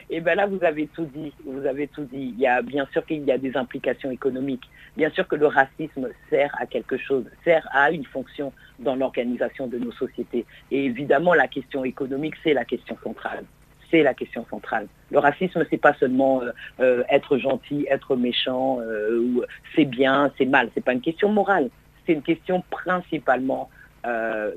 [0.10, 2.34] eh ben là vous avez tout dit, vous avez tout dit.
[2.36, 4.68] Il y a bien sûr qu'il y a des implications économiques.
[4.96, 9.66] Bien sûr que le racisme sert à quelque chose, sert à une fonction dans l'organisation
[9.66, 10.46] de nos sociétés.
[10.70, 13.44] Et évidemment la question économique c'est la question centrale
[13.90, 14.86] c'est la question centrale.
[15.10, 19.42] Le racisme, c'est pas seulement euh, euh, être gentil, être méchant, euh, ou
[19.74, 20.70] c'est bien, c'est mal.
[20.74, 21.68] C'est pas une question morale.
[22.06, 23.68] C'est une question principalement,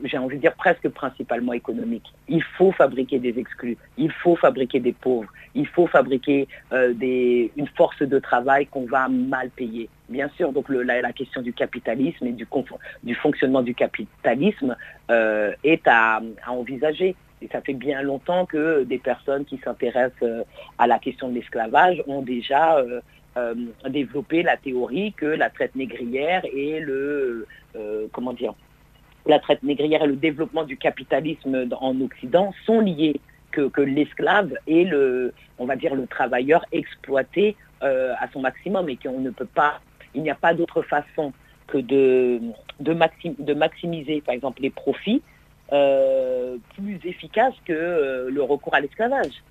[0.05, 2.13] j'ai envie de dire presque principalement économique.
[2.29, 7.67] Il faut fabriquer des exclus, il faut fabriquer des pauvres, il faut fabriquer des, une
[7.67, 9.89] force de travail qu'on va mal payer.
[10.07, 12.47] Bien sûr, donc la, question du capitalisme et du,
[13.03, 14.75] du fonctionnement du capitalisme
[15.09, 17.15] est à envisager.
[17.43, 20.43] Et ça fait bien longtemps que des personnes qui s'intéressent euh,
[20.77, 23.01] à la question de l'esclavage ont déjà euh,
[23.35, 23.53] euh,
[23.89, 27.45] développé la théorie que la traite négrière et le
[28.11, 28.53] comment dire
[29.25, 33.19] la traite négrière et le développement du capitalisme en Occident sont liés
[33.51, 39.19] que, l'esclave est le on va dire le travailleur exploité à son maximum et qu'on
[39.19, 39.81] ne peut pas
[40.13, 41.33] il n'y a pas d'autre façon
[41.65, 42.39] que de,
[42.79, 45.23] de maximiser par exemple les profits
[45.73, 49.43] euh, plus efficace que euh, le recours à l'esclavage.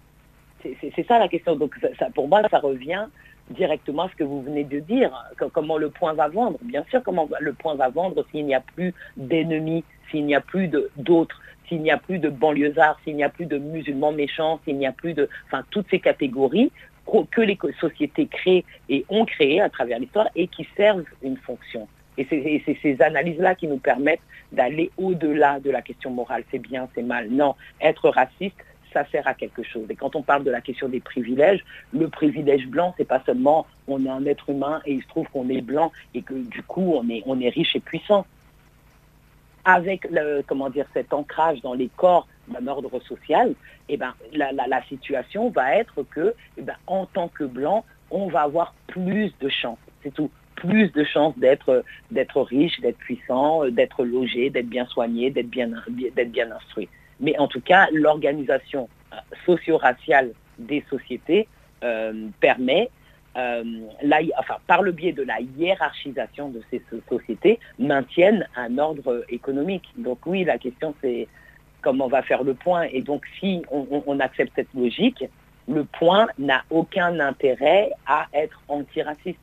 [0.62, 1.56] C'est ça la question.
[1.56, 3.06] Donc ça, pour moi, ça revient
[3.50, 5.10] directement à ce que vous venez de dire,
[5.52, 6.58] comment le point va vendre?
[6.62, 10.40] Bien sûr, comment le point va vendre s'il n'y a plus d'ennemis, s'il n'y a
[10.40, 14.60] plus d'autres, s'il n'y a plus de banlieusards, s'il n'y a plus de musulmans méchants,
[14.64, 15.28] s'il n'y a plus de...
[15.46, 16.70] Enfin, toutes ces catégories
[17.30, 21.88] que les sociétés créent et ont créées à travers l'histoire et qui servent une fonction.
[22.18, 24.20] Et c'est ces analyses-là qui nous permettent
[24.52, 26.44] d'aller au-delà de la question morale.
[26.50, 27.30] C'est bien, c'est mal.
[27.30, 28.56] Non, être raciste,
[28.92, 29.86] ça sert à quelque chose.
[29.88, 33.66] Et quand on parle de la question des privilèges, le privilège blanc, c'est pas seulement
[33.88, 36.62] on est un être humain et il se trouve qu'on est blanc et que du
[36.62, 38.26] coup on est, on est riche et puissant.
[39.64, 40.08] Avec
[40.46, 43.54] comment dire, cet ancrage dans les corps d'un ordre social,
[43.88, 48.26] eh ben, la, la, situation va être que, eh ben, en tant que blanc, on
[48.26, 49.78] va avoir plus de chance.
[50.02, 50.30] C'est tout
[50.62, 56.88] plus de chances d'être riche, d'être puissant, d'être logé, d'être bien soigné, d'être bien instruit.
[57.20, 61.48] Mais en tout cas, l'organisation euh, socio-raciale des sociétés
[61.82, 62.90] euh, permet,
[63.36, 63.64] euh,
[64.38, 69.88] enfin, par le biais de la hiérarchisation de ces sociétés, maintiennent un ordre économique.
[69.96, 71.26] Donc oui, la question c'est
[71.80, 72.82] comment on va faire le point.
[72.92, 75.24] Et donc si on accepte cette logique,
[75.68, 79.38] le point n'a aucun intérêt à être antiraciste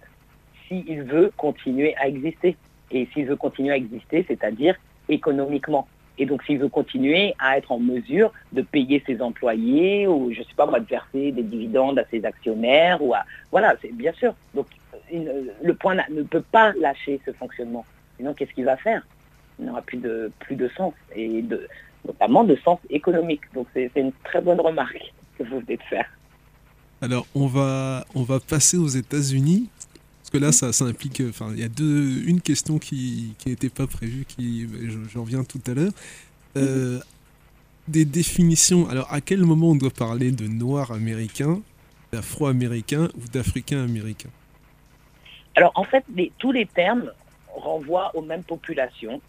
[0.69, 2.55] s'il veut continuer à exister.
[2.91, 4.75] Et s'il veut continuer à exister, c'est-à-dire
[5.09, 5.87] économiquement.
[6.17, 10.39] Et donc, s'il veut continuer à être en mesure de payer ses employés ou, je
[10.39, 13.25] ne sais pas moi, de verser des dividendes à ses actionnaires ou à...
[13.51, 14.33] Voilà, c'est bien sûr.
[14.53, 14.67] Donc,
[15.11, 17.85] le point ne peut pas lâcher ce fonctionnement.
[18.17, 19.01] Sinon, qu'est-ce qu'il va faire?
[19.59, 21.67] Il n'aura plus de, plus de sens, et de,
[22.05, 23.41] notamment de sens économique.
[23.53, 26.05] Donc, c'est une très bonne remarque que vous venez de faire.
[27.01, 29.69] Alors, on va, on va passer aux États-Unis.
[30.29, 31.23] Parce que là, ça, implique.
[31.27, 31.69] Enfin, il y a
[32.27, 34.67] une question qui n'était pas prévue, qui
[35.11, 35.91] j'en reviens tout à l'heure.
[36.55, 36.99] Euh,
[37.87, 38.87] des définitions.
[38.89, 41.59] Alors, à quel moment on doit parler de noir américain,
[42.11, 44.29] d'afro-américain ou d'africain américain
[45.55, 46.05] Alors, en fait,
[46.37, 47.11] tous les termes
[47.55, 49.21] renvoient aux mêmes populations.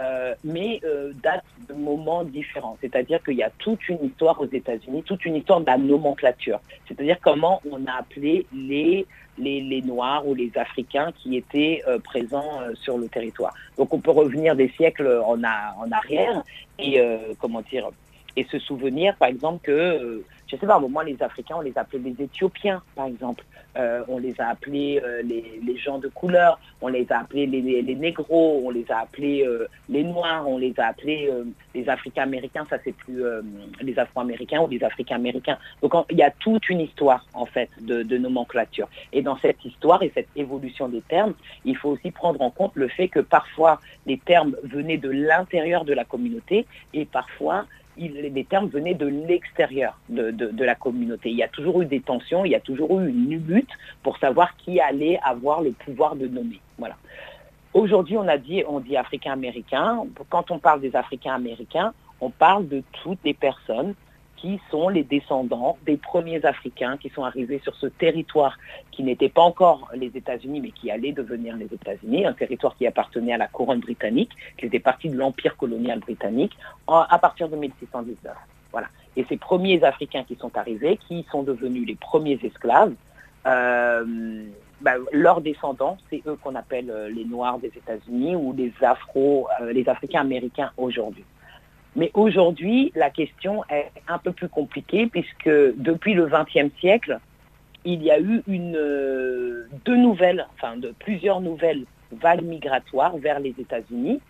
[0.00, 2.78] Euh, mais euh, datent de moments différents.
[2.80, 6.58] C'est-à-dire qu'il y a toute une histoire aux États-Unis, toute une histoire de la nomenclature.
[6.88, 9.06] C'est-à-dire comment on a appelé les
[9.38, 13.54] les, Noirs ou les Africains qui étaient euh, présents euh, sur le territoire.
[13.78, 16.42] Donc on peut revenir des siècles en, en arrière
[16.78, 17.00] et
[17.38, 17.90] comment dire
[18.36, 21.62] et se souvenir, par exemple, que, je sais pas, à un moment, les Africains, on
[21.62, 23.44] les appelait les Éthiopiens, par exemple.
[23.76, 27.94] Euh, on les a appelés euh, les, gens de couleur, on les a appelés les,
[27.94, 31.30] négros, on les a appelés euh, les noirs, on les a appelés
[31.74, 33.22] les africains américains, ça c'est plus
[33.80, 35.56] les afro-américains ou les africains américains.
[35.82, 38.88] Donc il y a toute une histoire en fait de, nomenclature.
[39.12, 42.72] Et dans cette histoire et cette évolution des termes, il faut aussi prendre en compte
[42.74, 47.64] le fait que parfois les termes venaient de l'intérieur de la communauté et parfois
[48.08, 51.30] les termes venaient de l'extérieur de, la communauté.
[51.30, 53.70] Il y a toujours eu des tensions, il y a toujours eu une lutte
[54.02, 56.60] pour savoir qui allait avoir le pouvoir de nommer.
[56.78, 56.96] Voilà.
[57.72, 60.04] Aujourd'hui, on a dit, on dit africain-américain.
[60.28, 63.94] Quand on parle des africains américains, on parle de toutes les personnes
[64.40, 68.58] qui sont les descendants des premiers Africains qui sont arrivés sur ce territoire
[68.90, 72.86] qui n'était pas encore les États-Unis, mais qui allait devenir les États-Unis, un territoire qui
[72.86, 77.56] appartenait à la couronne britannique, qui était partie de l'empire colonial britannique à partir de
[77.56, 78.34] 1619.
[78.72, 78.88] Voilà.
[79.16, 82.94] Et ces premiers Africains qui sont arrivés, qui sont devenus les premiers esclaves,
[83.46, 84.04] euh,
[84.80, 89.48] ben, leurs descendants, c'est eux qu'on appelle euh, les Noirs des États-Unis ou les Afro,
[89.60, 91.24] euh, les Africains américains aujourd'hui.
[91.96, 97.18] Mais aujourd'hui, la question est un peu plus compliquée puisque depuis le XXe siècle,
[97.84, 100.46] il y a eu euh, deux nouvelles,
[100.98, 104.20] plusieurs nouvelles vagues migratoires vers les États-Unis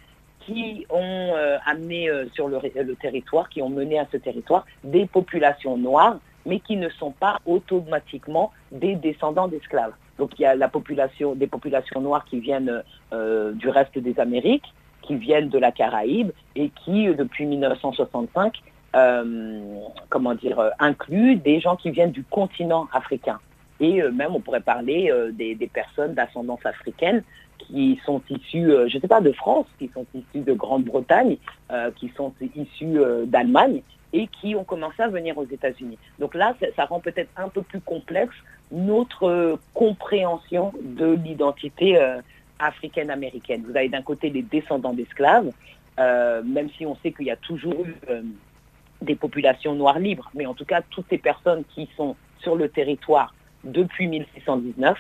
[0.41, 4.65] qui ont euh, amené euh, sur le, le, territoire, qui ont mené à ce territoire
[4.85, 9.93] des populations noires, mais qui ne sont pas automatiquement des descendants d'esclaves.
[10.19, 14.73] Donc il y a la population, des populations noires qui viennent du reste des Amériques,
[15.11, 18.63] qui viennent de la Caraïbe et qui, euh, depuis 1965,
[18.95, 23.41] euh, comment dire, euh, inclut des gens qui viennent du continent africain.
[23.81, 27.23] Et même, on pourrait parler des, personnes d'ascendance africaine
[27.57, 31.39] qui sont issues, je ne sais pas, de France, qui sont issues de Grande-Bretagne,
[31.97, 33.81] qui sont issues d'Allemagne
[34.13, 35.97] et qui ont commencé à venir aux États-Unis.
[36.19, 38.37] Donc là, ça rend peut-être un peu plus complexe
[38.71, 41.99] notre compréhension de l'identité
[42.63, 43.65] africaine-américaine.
[43.69, 45.51] Vous avez d'un côté les descendants d'esclaves,
[45.99, 48.23] euh, même si on sait qu'il y a toujours eu euh,
[49.03, 52.69] des populations noires libres, mais en tout cas toutes ces personnes qui sont sur le
[52.69, 53.35] territoire
[53.65, 54.99] depuis 1619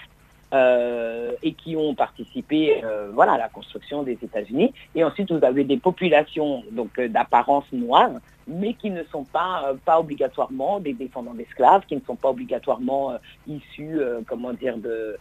[0.53, 4.75] euh, et qui ont participé euh, voilà, à la construction des États-Unis.
[4.97, 8.11] Et ensuite, vous avez des populations donc euh, d'apparence noire,
[8.49, 13.13] mais qui ne sont pas, pas obligatoirement des descendants d'esclaves, qui ne sont pas obligatoirement
[13.47, 15.17] issus, comment dire, de,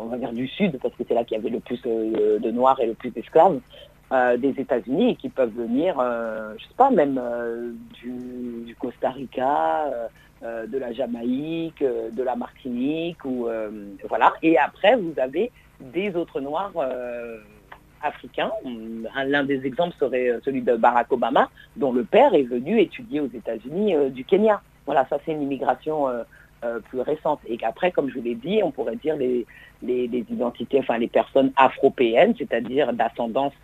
[0.00, 2.50] on va dire du Sud, parce que c'est là qu'il y avait le plus de
[2.50, 3.60] Noirs et le plus d'esclaves.
[4.38, 5.96] des États-Unis et qui peuvent venir,
[6.56, 7.20] je sais pas, même
[7.92, 9.90] du, du, Costa Rica,
[10.44, 13.70] euh, de la Jamaïque, euh, de la Martinique, euh.
[14.42, 16.72] Et après, vous avez des autres Noirs
[18.02, 18.50] africains.
[19.24, 23.28] L'un des exemples serait celui de Barack Obama, dont le père est venu étudier aux
[23.28, 24.60] États-Unis du Kenya.
[24.84, 26.08] Voilà, ça c'est une immigration
[26.88, 27.38] plus récente.
[27.46, 29.46] Et qu'après, comme je vous l'ai dit, on pourrait dire les,
[29.82, 33.54] identités, enfin les personnes afropéennes, c'est-à-dire d'ascendance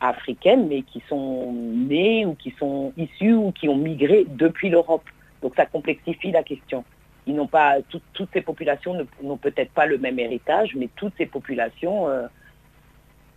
[0.00, 5.04] africaine, mais qui sont nées ou qui sont issues ou qui ont migré depuis l'Europe.
[5.44, 6.84] Donc ça complexifie la question.
[7.26, 11.26] Ils n'ont pas, toutes ces populations n'ont peut-être pas le même héritage, mais toutes ces
[11.26, 12.26] populations euh,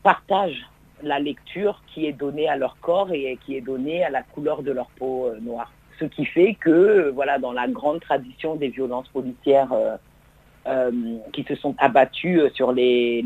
[0.04, 0.66] partagent
[1.04, 4.64] la lecture qui est donnée à leur corps et qui est donnée à la couleur
[4.64, 5.74] de leur peau euh, noire.
[6.00, 10.92] Ce qui fait que, voilà, dans la grande tradition des violences policières euh,
[11.34, 13.22] qui se sont abattues sur les,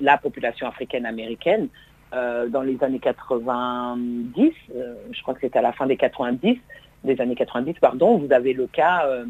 [0.00, 1.68] la population africaine-américaine,
[2.12, 6.58] dans les années 90, je crois que c'était à la fin des 90,
[7.04, 9.24] des années 90, pardon, vous avez le cas euh,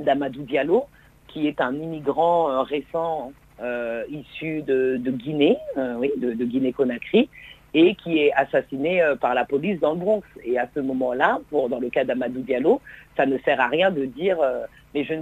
[0.00, 0.86] d'Amadou Diallo,
[1.28, 3.32] qui est un immigrant euh, récent
[3.62, 7.28] euh, issu de, Guinée, oui, de, Guinée-Conakry,
[7.72, 10.24] et qui est assassiné par la police dans le Bronx.
[10.44, 12.80] Et à ce moment-là, dans le cas d'Amadou Diallo,
[13.16, 14.38] ça ne sert à rien de dire
[14.92, 15.14] mais je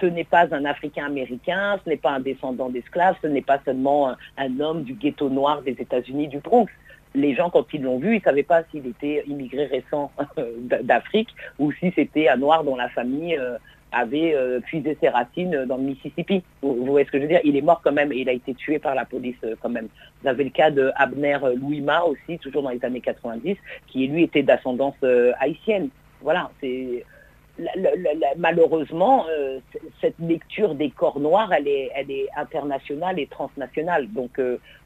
[0.00, 3.60] ce n'est pas un Africain américain, ce n'est pas un descendant d'esclaves, ce n'est pas
[3.64, 6.68] seulement un homme du ghetto noir des États-Unis du Bronx
[7.14, 10.10] les gens, quand ils l'ont vu, ils ne savaient pas s'il était immigré récent
[10.82, 11.28] d'Afrique
[11.58, 13.56] ou si c'était un noir dont la famille euh,
[13.92, 16.42] avait euh, puisé ses racines dans le Mississippi.
[16.62, 17.40] Vous, voyez ce que je veux dire?
[17.44, 19.70] Il est mort quand même et il a été tué par la police euh, quand
[19.70, 19.88] même.
[20.22, 23.56] Vous avez le cas de Abner Louima aussi, toujours dans les années 90,
[23.86, 24.96] qui lui était d'ascendance
[25.38, 25.88] haïtienne.
[26.20, 27.04] Voilà, c'est
[28.36, 29.26] malheureusement,
[30.00, 34.08] cette lecture des corps noirs, elle est, internationale et transnationale.
[34.12, 34.40] Donc,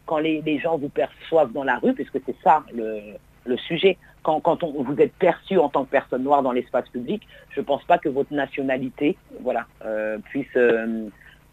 [0.07, 5.01] quand les, gens vous perçoivent dans la rue, puisque c'est ça le, sujet, quand, vous
[5.01, 8.09] êtes perçu en tant que personne noire dans l'espace public, je ne pense pas que
[8.09, 9.17] votre nationalité
[9.85, 11.09] euh, puisse euh,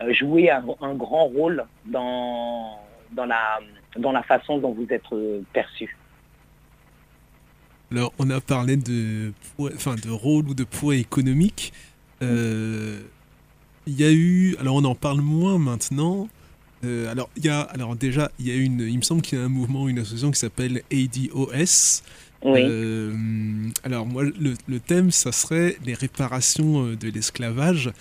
[0.09, 2.80] jouer un, grand rôle dans,
[3.15, 3.59] la,
[3.97, 5.95] dans la façon dont vous êtes euh, perçu.
[7.91, 11.73] Alors, on a parlé de, enfin, de rôle ou de poids économique.
[12.21, 12.27] Il
[13.87, 16.29] y a eu, alors on en parle moins maintenant,
[16.85, 19.37] euh, alors, il y a, alors déjà, il y a une, il me semble qu'il
[19.37, 22.03] y a un mouvement, une association qui s'appelle ADOS.
[22.45, 22.61] Oui.
[22.63, 23.13] Euh,
[23.83, 27.91] alors moi, le, le, thème, ça serait les réparations euh, de l'esclavage.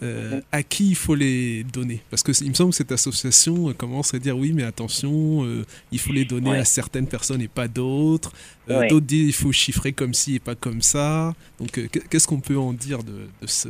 [0.00, 0.42] Mhm.
[0.50, 2.02] À qui il faut les donner?
[2.10, 5.46] Parce que il me semble que cette association commence à dire oui, mais attention,
[5.92, 8.32] il faut les donner à certaines personnes et pas d'autres.
[8.66, 11.34] D'autres disent il faut chiffrer comme ci et pas comme ça.
[11.60, 11.70] Donc,
[12.08, 13.68] qu'est-ce qu'on peut en dire de, de ce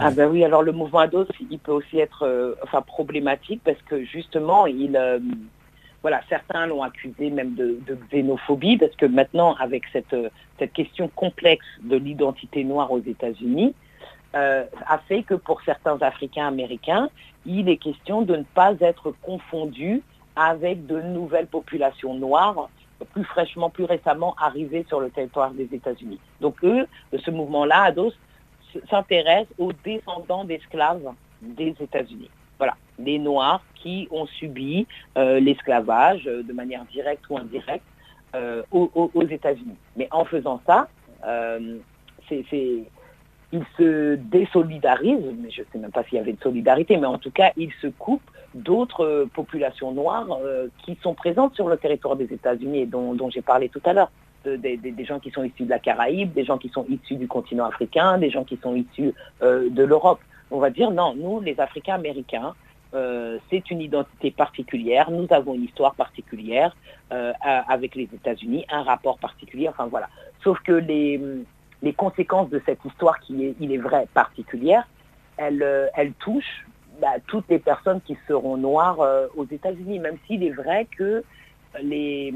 [0.00, 3.80] ah ben oui, alors le mouvement Ados, il peut aussi être euh, enfin, problématique parce
[3.88, 5.18] que justement, il, euh,
[6.02, 7.78] voilà, certains l'ont accusé même de,
[8.10, 13.74] xénophobie parce que maintenant, avec cette, euh, cette question complexe de l'identité noire aux États-Unis,
[14.36, 17.08] a fait que pour certains Africains américains,
[17.46, 20.02] il est question de ne pas être confondu
[20.34, 22.68] avec de nouvelles populations noires
[23.04, 26.18] plus fraîchement, plus récemment arrivées sur le territoire des États-Unis.
[26.40, 28.14] Donc eux, ce mouvement-là, Ados,
[28.90, 31.12] s'intéresse aux descendants d'esclaves
[31.42, 32.30] des États-Unis.
[32.58, 34.86] Voilà, les Noirs qui ont subi
[35.18, 37.84] euh, l'esclavage euh, de manière directe ou indirecte
[38.34, 39.76] euh, aux, États-Unis.
[39.96, 40.88] Mais en faisant ça,
[42.28, 42.84] c'est,
[43.56, 47.06] ils se désolidarisent, mais je ne sais même pas s'il y avait de solidarité, mais
[47.06, 50.26] en tout cas, ils se coupent d'autres populations noires
[50.84, 54.10] qui sont présentes sur le territoire des États-Unis et dont j'ai parlé tout à l'heure
[54.54, 57.66] des, gens qui sont issus de la Caraïbe, des gens qui sont issus du continent
[57.66, 60.20] africain, des gens qui sont issus euh, de l'Europe.
[60.50, 62.54] On va dire non, nous, les Africains américains,
[62.94, 66.76] euh, c'est une identité particulière, nous avons une histoire particulière
[67.12, 67.32] euh,
[67.68, 70.08] avec les États-Unis, un rapport particulier, enfin voilà.
[70.44, 71.20] Sauf que les,
[71.82, 74.86] les conséquences de cette histoire qui est, il est vrai, particulière,
[75.36, 76.66] elles, elles touchent
[77.00, 78.98] bah, toutes les personnes qui seront noires
[79.36, 81.22] aux États-Unis, même s'il est vrai que
[81.82, 82.32] les,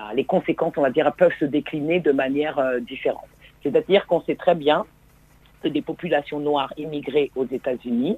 [0.00, 3.28] ah, les conséquences, on va dire, peuvent se décliner de manière euh, différente.
[3.62, 4.86] C'est-à-dire qu'on sait très bien
[5.62, 8.16] que des populations noires immigrées aux États-Unis,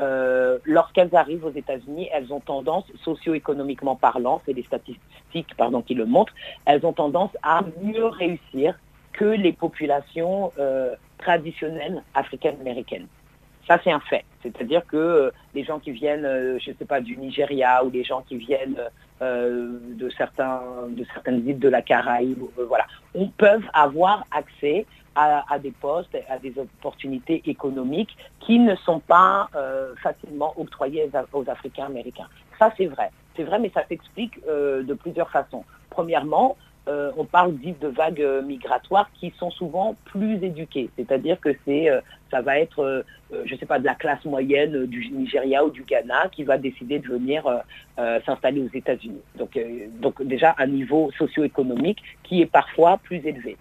[0.00, 5.94] euh, lorsqu'elles arrivent aux États-Unis, elles ont tendance, socio-économiquement parlant, c'est les statistiques pardon, qui
[5.94, 6.34] le montrent,
[6.64, 8.78] elles ont tendance à mieux réussir
[9.12, 13.06] que les populations euh, traditionnelles africaines-américaines.
[13.66, 14.24] Ça, c'est un fait.
[14.42, 18.22] C'est-à-dire que les gens qui viennent, je ne sais pas, du Nigeria ou les gens
[18.22, 18.80] qui viennent
[19.20, 25.72] de, certains, de certaines îles de la Caraïbe, voilà, on peut avoir accès à, des
[25.72, 32.28] postes, à des opportunités économiques qui ne sont pas euh, facilement octroyées aux Africains américains.
[32.58, 33.10] Ça, c'est vrai.
[33.36, 35.64] C'est vrai, mais ça s'explique euh, de plusieurs façons.
[35.90, 36.56] Premièrement,
[36.88, 40.90] euh, on parle de vagues migratoires qui sont souvent plus éduquées.
[40.96, 41.88] C'est-à-dire que c'est,
[42.30, 45.82] ça va être, je ne sais pas, de la classe moyenne du Nigeria ou du
[45.82, 47.44] Ghana qui va décider de venir
[48.24, 49.20] s'installer aux États-Unis.
[49.36, 49.58] Donc,
[50.00, 53.58] donc déjà un niveau socio-économique qui est parfois plus élevé.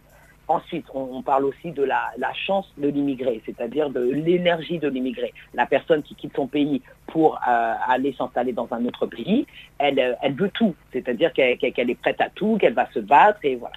[0.49, 5.31] Ensuite, on, parle aussi de la, chance de l'immigré, c'est-à-dire de l'énergie de l'immigré.
[5.53, 9.45] La personne qui quitte son pays pour euh, aller s'installer dans un autre pays,
[9.77, 13.39] elle, euh, elle veut tout, c'est-à-dire qu'elle est prête à tout, qu'elle va se battre
[13.43, 13.75] et voilà.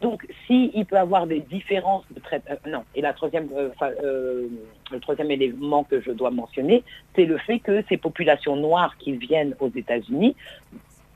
[0.00, 2.84] Donc, s'il peut y avoir des différences de traitement, euh, non.
[2.94, 6.84] Et la troisième, le troisième élément que je dois mentionner,
[7.16, 10.36] c'est le fait que ces populations noires qui viennent aux États-Unis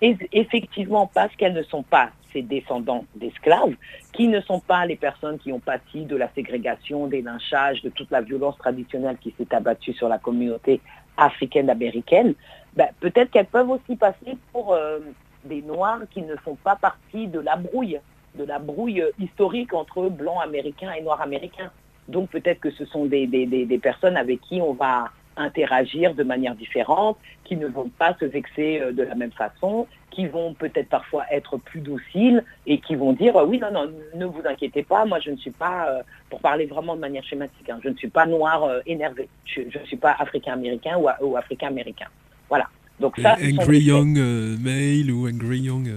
[0.00, 3.74] effectivement parce qu'elles ne sont pas ces descendants d'esclaves,
[4.12, 7.88] qui ne sont pas les personnes qui ont pâti de la ségrégation, des lynchages, de
[7.88, 10.80] toute la violence traditionnelle qui s'est abattue sur la communauté
[11.16, 12.34] africaine-américaine,
[12.74, 14.98] ben, peut-être qu'elles peuvent aussi passer pour euh,
[15.44, 17.98] des Noirs qui ne font pas partie de la brouille,
[18.34, 21.70] de la brouille historique entre blancs américains et noirs américains.
[22.08, 27.18] Donc peut-être que ce sont des personnes avec qui on va interagir de manière différente,
[27.44, 31.24] qui ne vont pas se vexer euh, de la même façon, qui vont peut-être parfois
[31.30, 35.20] être plus dociles et qui vont dire oui, non, non, ne vous inquiétez pas, moi
[35.20, 38.08] je ne suis pas, euh, pour parler vraiment de manière schématique, hein, je ne suis
[38.08, 42.08] pas noir euh, énervé, je ne suis pas africain-américain ou, africain-américain.
[42.48, 42.68] Voilà.
[42.98, 44.16] Donc ça, angry young
[44.58, 45.90] male ou angry young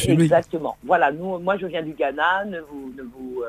[0.00, 0.76] Exactement.
[0.84, 3.42] Voilà, nous, moi je viens du Ghana, ne vous, ne vous,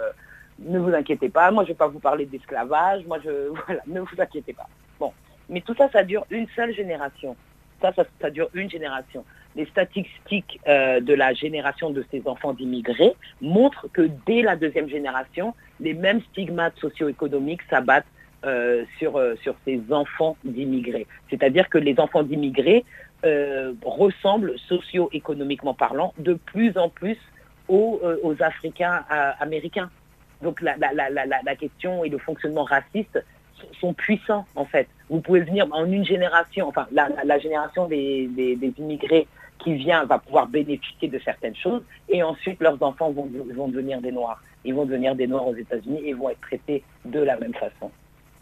[0.59, 3.81] ne vous inquiétez pas, moi je ne vais pas vous parler d'esclavage, moi je, voilà,
[3.87, 4.67] ne vous inquiétez pas.
[4.99, 5.13] Bon,
[5.49, 7.35] mais tout ça, ça dure une seule génération.
[7.81, 9.23] Ça, ça, dure une génération.
[9.55, 14.89] Les statistiques euh, de la génération de ces enfants d'immigrés montrent que dès la deuxième
[14.89, 18.07] génération, les mêmes stigmates socio-économiques s'abattent
[18.45, 21.05] euh, sur, euh, sur ces enfants d'immigrés.
[21.29, 22.83] C'est-à-dire que les enfants d'immigrés
[23.83, 27.17] ressemblent socio-économiquement parlant de plus en plus
[27.67, 29.03] aux, aux Africains
[29.39, 29.89] américains.
[30.41, 33.23] Donc la, la, la, la, question et le fonctionnement raciste
[33.79, 34.87] sont puissants en fait.
[35.09, 38.29] Vous pouvez venir en une génération, enfin la, génération des,
[38.77, 39.27] immigrés
[39.59, 43.99] qui vient va pouvoir bénéficier de certaines choses et ensuite leurs enfants vont, vont devenir
[44.01, 44.41] des Noirs.
[44.63, 47.89] Ils vont devenir des Noirs aux États-Unis et vont être traités de la même façon.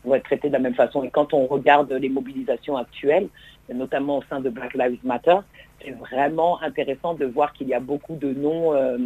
[0.04, 1.04] Vont être traités de la même façon.
[1.04, 3.30] Et quand on regarde les mobilisations actuelles,
[3.74, 5.38] notamment au sein de Black Lives Matter,
[5.84, 8.98] c'est vraiment intéressant de voir qu'il y a beaucoup de noms euh,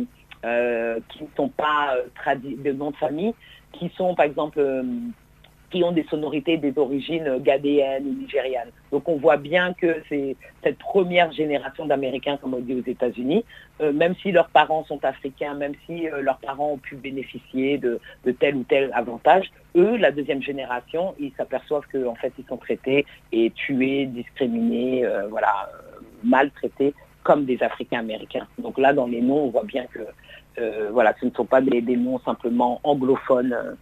[0.46, 3.34] euh, qui ne sont pas euh, de noms de famille,
[3.74, 4.62] qui sont par exemple
[5.70, 8.72] qui ont des sonorités des origines ghanéennes ou nigérianes.
[8.92, 13.46] Donc on voit bien que c'est cette première génération d'Américains, comme on dit aux États-Unis,
[13.82, 17.78] euh, même si leurs parents sont africains, même si euh, leurs parents ont pu bénéficier
[17.78, 18.00] de,
[18.40, 23.06] tel ou tel avantage, eux, la deuxième génération, ils s'aperçoivent qu'en fait ils sont traités
[23.32, 25.70] et tués, discriminés, euh, voilà,
[26.24, 28.48] maltraités comme des Africains américains.
[28.58, 30.00] Donc là, dans les noms, on voit bien que
[30.92, 33.78] voilà, ce ne sont pas des, des noms simplement anglophones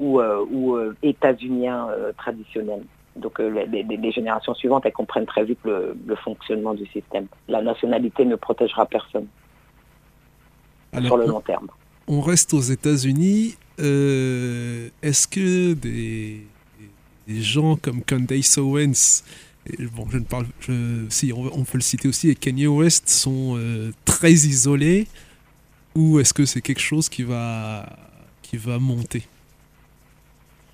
[0.00, 2.82] ou, euh, ou euh, états-uniens euh, traditionnels.
[3.16, 5.94] Donc les, générations suivantes, elles comprennent très vite le,
[6.24, 7.26] fonctionnement du système.
[7.48, 9.26] La nationalité ne protégera personne
[11.04, 11.68] sur le long terme.
[12.06, 13.56] On reste aux États-Unis.
[13.78, 16.46] Est-ce que des,
[17.28, 19.24] gens comme Candace Owens,
[19.96, 20.46] bon, je ne parle,
[21.10, 23.58] si on, peut le citer aussi, et Kanye West sont
[24.04, 25.08] très isolés,
[25.94, 27.86] ou est-ce que c'est quelque chose qui va,
[28.42, 29.24] qui va monter?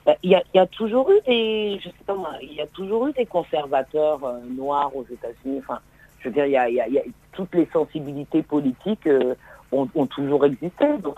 [0.07, 3.13] Bah, il y, a, toujours eu des, je sais pas il y a toujours eu
[3.13, 5.59] des conservateurs euh, noirs aux États-Unis.
[5.59, 5.81] Enfin,
[6.21, 7.03] je veux dire, il y a,
[7.33, 9.35] toutes les sensibilités politiques euh,
[9.73, 10.87] ont, toujours existé.
[10.99, 11.17] Donc,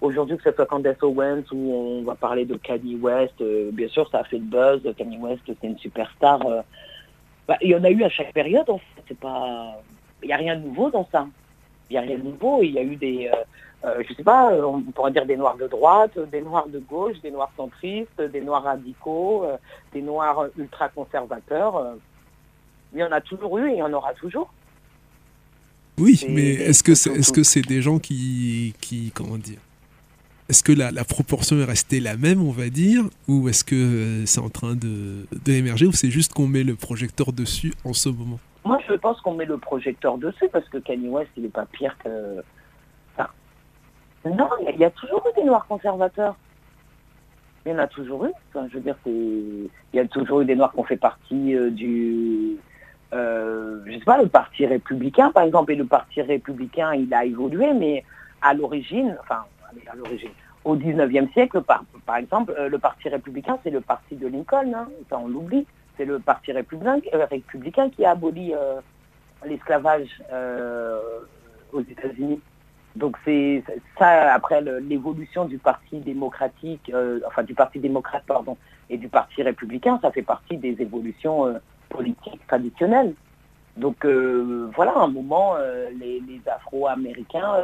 [0.00, 3.88] aujourd'hui, que ce soit Candace Owens ou on va parler de Kanye West, euh, bien
[3.88, 4.80] sûr, ça a fait le buzz.
[4.96, 6.40] Kanye West, c'est une superstar.
[7.46, 8.70] Bah, il y en a eu à chaque période.
[8.70, 9.78] En fait, pas,
[10.22, 11.26] il y a rien de nouveau dans ça.
[11.90, 12.62] Il y a rien de nouveau.
[12.62, 13.30] Il y a eu des
[13.86, 16.66] euh, je ne sais pas, euh, on pourrait dire des noirs de droite, des noirs
[16.68, 19.56] de gauche, des noirs centristes, des noirs radicaux, euh,
[19.92, 21.96] des noirs ultra-conservateurs.
[22.92, 24.52] il y en a toujours eu et il y en aura toujours.
[25.98, 29.60] Oui, mais est-ce que c'est est-ce que c'est des gens qui qui comment dire
[30.48, 34.40] Est-ce que la, proportion est restée la même, on va dire, ou est-ce que c'est
[34.40, 38.40] en train de d'émerger, ou c'est juste qu'on met le projecteur dessus en ce moment?
[38.66, 41.66] Moi, je pense qu'on met le projecteur dessus parce que Kanye West, il n'est pas
[41.66, 42.42] pire que
[44.24, 46.34] non, il y, a toujours eu des Noirs conservateurs.
[47.64, 48.32] Il y en a toujours eu.
[48.54, 52.56] je veux dire, il y a toujours eu des Noirs qui ont fait partie du,
[53.12, 57.24] euh, je sais pas, le parti républicain, par exemple, et le parti républicain, il a
[57.24, 58.04] évolué, mais
[58.42, 59.44] à l'origine, enfin,
[59.90, 60.30] à l'origine,
[60.64, 61.84] au 19e siècle, par,
[62.16, 65.66] exemple, euh, le parti républicain, c'est le parti de Lincoln, hein, on l'oublie,
[65.96, 68.52] c'est le parti républicain, euh, qui a aboli
[69.44, 70.08] l'esclavage
[71.72, 72.40] aux États-Unis.
[72.94, 73.62] Donc c'est
[73.98, 76.90] ça, après l'évolution du parti démocratique,
[77.26, 78.56] enfin du parti démocrate, pardon,
[78.88, 83.14] et du parti républicain, ça fait partie des évolutions politique traditionnelle.
[83.76, 87.54] Donc euh, voilà, à un moment, euh, les, Afro-Américains,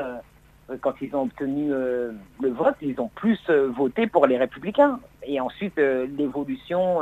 [0.70, 3.38] euh, quand ils ont obtenu le vote, ils ont plus
[3.76, 5.00] voté pour les républicains.
[5.24, 7.00] Et ensuite, l'évolution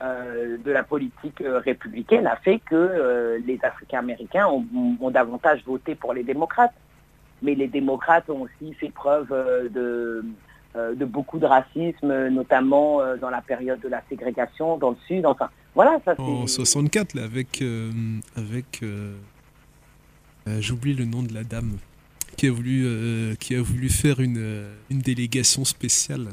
[0.00, 6.74] de la politique républicaine a fait que les Africains-Américains ont, davantage voté pour les démocrates.
[7.42, 9.28] Mais les démocrates ont aussi fait preuve
[9.72, 10.24] de,
[10.74, 15.24] de beaucoup de racisme, notamment dans la période de la ségrégation dans le Sud.
[15.24, 17.60] Enfin, voilà, ça En 64, là, avec.
[17.60, 17.92] Euh,
[18.34, 19.14] avec euh,
[20.48, 21.76] euh, J'oublie le nom de la dame
[22.38, 26.28] qui a voulu, qui a voulu faire une, une délégation spéciale.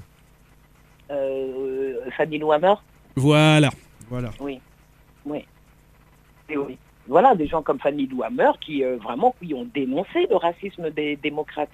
[2.17, 2.75] Fanny Louhammer
[3.15, 3.69] Voilà,
[4.09, 4.31] voilà.
[4.39, 4.59] Oui,
[5.25, 5.45] oui.
[6.49, 6.77] Et oui.
[7.07, 11.69] Voilà, des gens comme Fanny Louhammer qui vraiment qui ont dénoncé le racisme des démocrates.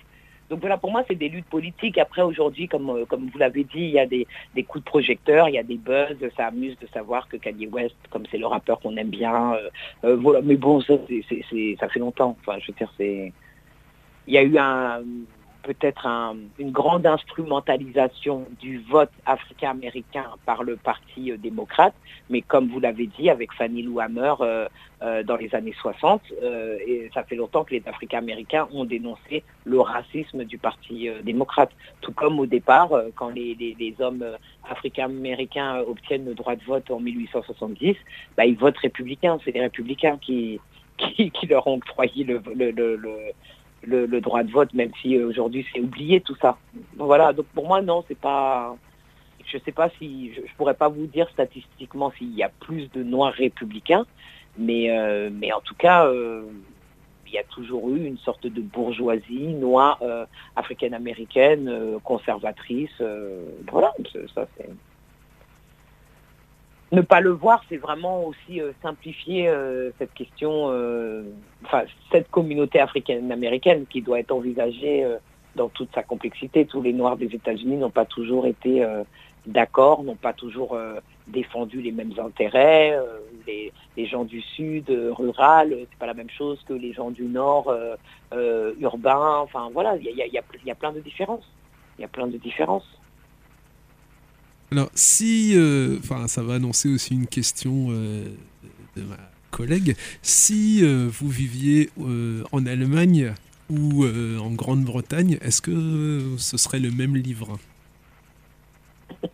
[0.50, 1.98] Donc voilà, pour moi, c'est des luttes politiques.
[1.98, 4.26] Après, aujourd'hui, comme, euh, comme vous l'avez dit, il y a des,
[4.68, 6.18] coups de projecteur, il y a des buzz.
[6.36, 9.70] Ça amuse de savoir que Kanye West, comme c'est le rappeur qu'on aime bien, euh,
[10.06, 10.42] euh, voilà.
[10.42, 10.96] Mais bon, ça,
[11.80, 12.36] ça fait longtemps.
[12.42, 13.32] Enfin, je veux dire, c'est...
[14.28, 15.02] Il y a eu un
[15.74, 16.08] peut-être
[16.58, 21.94] une grande instrumentalisation du vote africain-américain par le Parti euh, démocrate,
[22.32, 24.68] mais comme vous l'avez dit, avec Fanny Lou Hammer euh,
[25.04, 26.22] euh, dans les années 60,
[26.88, 32.14] et ça fait longtemps que les Africains-américains ont dénoncé le racisme du Parti démocrate, tout
[32.14, 34.26] comme au départ, quand les, hommes
[34.70, 37.96] africains-américains obtiennent le droit de vote en 1870,
[38.36, 40.60] bah, ils votent républicains, c'est les républicains qui,
[40.98, 42.42] qui, leur ont octroyé le,
[43.86, 46.58] droit de vote, même si euh, aujourd'hui c'est oublié tout ça.
[46.98, 48.76] voilà, donc pour moi non, c'est pas.
[49.46, 53.02] Je sais pas si je, pourrais pas vous dire statistiquement s'il y a plus de
[53.04, 54.06] noirs républicains,
[54.58, 56.08] mais euh, mais en tout cas.
[56.08, 56.44] Euh,
[57.32, 60.02] il y a toujours eu une sorte de bourgeoisie noire
[60.56, 63.04] africaine-américaine conservatrice.
[63.70, 63.94] voilà,
[64.34, 64.68] ça c'est
[66.92, 71.24] ne pas le voir, c'est vraiment aussi euh, simplifier euh, cette question, euh,
[71.64, 75.08] enfin cette communauté africaine-américaine qui doit être envisagée
[75.56, 76.66] dans toute sa complexité.
[76.66, 78.86] Tous les Noirs des États-Unis n'ont pas toujours été
[79.46, 80.78] d'accord, n'ont pas toujours
[81.28, 82.98] défendu les mêmes intérêts.
[83.46, 87.74] Les, gens du Sud rural, c'est pas la même chose que les gens du Nord
[88.80, 89.38] urbain.
[89.40, 91.48] Enfin voilà, il y a plein de différences.
[91.98, 92.99] Il y a plein de différences.
[94.72, 98.26] Alors, si, euh, enfin, ça va annoncer aussi une question euh,
[98.96, 99.18] de ma
[99.50, 99.96] collègue.
[100.22, 101.90] Si euh, vous viviez
[102.52, 103.34] en Allemagne
[103.70, 107.58] ou en Grande-Bretagne, est-ce que ce serait le même livre?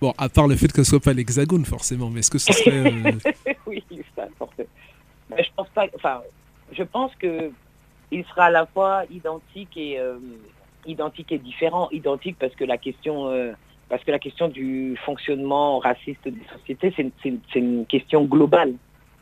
[0.00, 2.54] Bon, à part le fait que ce soit pas l'hexagone, forcément, mais est-ce que ce
[2.54, 2.90] serait.
[3.66, 3.84] oui,
[4.16, 4.70] ça, forcément.
[5.28, 5.84] Mais je pense pas.
[5.94, 6.22] Enfin,
[6.72, 7.50] je pense que
[8.10, 10.00] il sera à la fois identique et
[10.86, 11.90] identique et différent.
[11.90, 13.28] Identique parce que la question
[13.90, 18.74] parce que la question du fonctionnement raciste des sociétés, c'est une, question globale.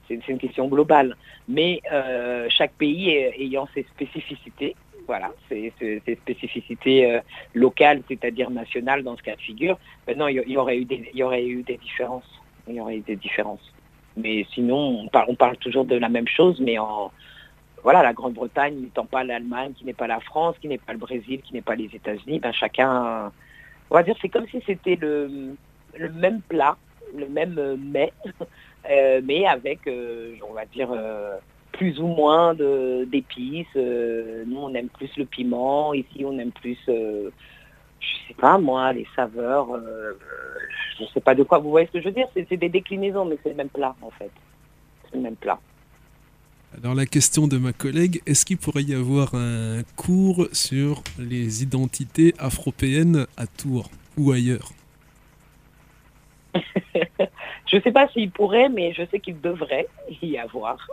[0.07, 1.17] C'est une question globale.
[1.49, 5.73] Mais euh, chaque pays ayant ses spécificités, voilà, ses,
[6.21, 7.21] spécificités euh,
[7.55, 12.31] locales, c'est-à-dire nationales dans ce cas de figure, maintenant il y, aurait eu des, différences.
[12.69, 13.73] Il y aurait eu des différences.
[14.19, 17.11] Mais sinon, on parle, on parle toujours de la même chose, mais en,
[17.83, 20.99] voilà, la Grande-Bretagne n'étant pas l'Allemagne, qui n'est pas la France, qui n'est pas le
[20.99, 23.33] Brésil, qui n'est pas les États-Unis, ben chacun
[23.91, 25.57] on va dire, c'est comme si c'était le,
[26.15, 26.77] même plat,
[27.17, 28.13] le même euh, mets,
[28.91, 30.91] euh, mais avec, euh, on va dire,
[31.73, 33.75] plus ou moins d'épices.
[33.75, 35.95] nous, on aime plus le piment.
[35.95, 37.31] Ici, on aime plus, je
[38.27, 39.69] sais pas moi, les saveurs.
[40.99, 42.29] je sais pas de quoi vous voyez ce que je veux dire.
[42.35, 44.31] C'est des déclinaisons, mais c'est le même plat, en fait.
[45.05, 45.59] C'est le même plat.
[46.77, 51.63] Alors la question de ma collègue, est-ce qu'il pourrait y avoir un cours sur les
[51.63, 54.73] identités afropéennes à Tours ou ailleurs
[57.67, 59.89] Je ne sais pas s'il pourrait, mais je sais qu'il devrait
[60.23, 60.87] y avoir.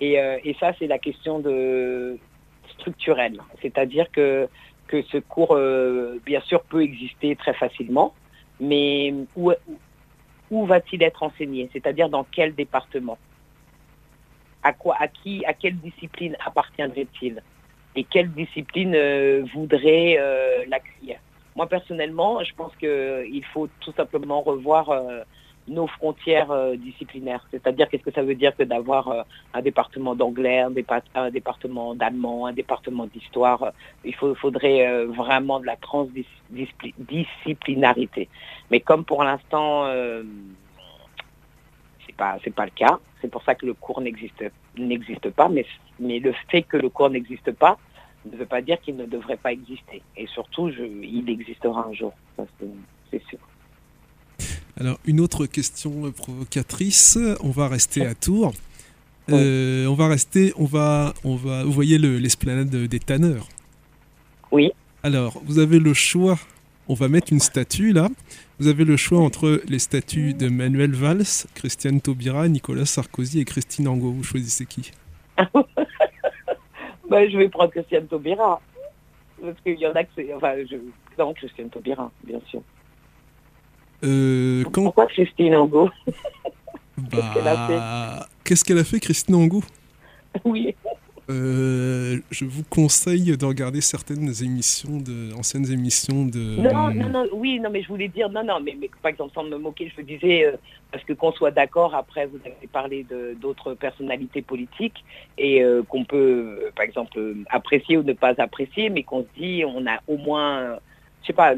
[0.00, 2.18] Et, euh, ça, c'est la question de
[2.78, 3.40] structurelle.
[3.60, 4.48] C'est-à-dire que,
[4.86, 8.14] que ce cours, euh, bien sûr, peut exister très facilement,
[8.58, 9.52] mais où,
[10.50, 11.68] où va-t-il être enseigné?
[11.72, 13.18] C'est-à-dire dans quel département?
[14.62, 17.42] À quoi, à qui, à quelle discipline appartiendrait-il?
[17.96, 21.18] Et quelle discipline euh, voudrait euh, l'acquérir.
[21.56, 24.92] moi personnellement, je pense qu'il faut tout simplement revoir
[25.66, 27.46] nos frontières disciplinaires.
[27.50, 30.70] C'est-à-dire qu'est-ce que ça veut dire que d'avoir un département d'anglais, un,
[31.30, 33.72] département d'allemand, un département d'histoire?
[34.04, 38.30] il faudrait vraiment de la transdisciplinarité.
[38.70, 39.92] Mais comme pour l'instant,
[42.06, 42.98] c'est pas pas le cas.
[43.20, 45.48] C'est pour ça que le cours n'existe pas.
[45.48, 45.66] Mais
[45.98, 47.78] mais le fait que le cours n'existe pas
[48.30, 50.02] ne veut pas dire qu'il ne devrait pas exister.
[50.16, 52.12] Et surtout, il existera un jour.
[53.10, 53.38] c'est sûr.
[54.78, 57.18] Alors, une autre question provocatrice.
[57.40, 58.52] On va rester à Tours.
[59.30, 61.64] Euh, on va rester, on va, on va.
[61.64, 63.46] Vous voyez l'esplanade des tanneurs.
[64.50, 64.70] Oui.
[65.02, 66.38] Alors, vous avez le choix.
[66.88, 68.08] On va mettre une statue là.
[68.58, 73.44] Vous avez le choix entre les statues de Manuel Valls, Christiane Taubira, Nicolas Sarkozy et
[73.44, 74.12] Christine Angot.
[74.12, 74.90] Vous choisissez qui
[75.38, 78.60] ben, Je vais prendre Christiane Taubira.
[79.40, 80.32] Parce qu'il y en a que c'est.
[80.32, 80.76] Enfin, je...
[81.18, 82.62] non, Christiane Taubira, bien sûr.
[84.04, 84.84] Euh, quand...
[84.84, 85.90] Pourquoi Christine Angot
[86.96, 88.26] bah...
[88.44, 89.62] Qu'est-ce qu'elle a fait, Christine Angot?
[90.44, 90.74] Oui.
[91.30, 94.98] Euh, je vous conseille de regarder certaines émissions,
[95.38, 96.56] anciennes émissions de.
[96.56, 99.34] Non, non, non, oui, non, mais je voulais dire, non, non, mais, mais par exemple,
[99.34, 100.56] sans me moquer, je vous disais, euh,
[100.90, 103.06] parce que qu'on soit d'accord, après, vous avez parlé
[103.40, 105.04] d'autres personnalités politiques
[105.36, 107.20] et euh, qu'on peut, par exemple,
[107.50, 110.78] apprécier ou ne pas apprécier, mais qu'on se dit, on a au moins
[111.22, 111.54] je sais pas,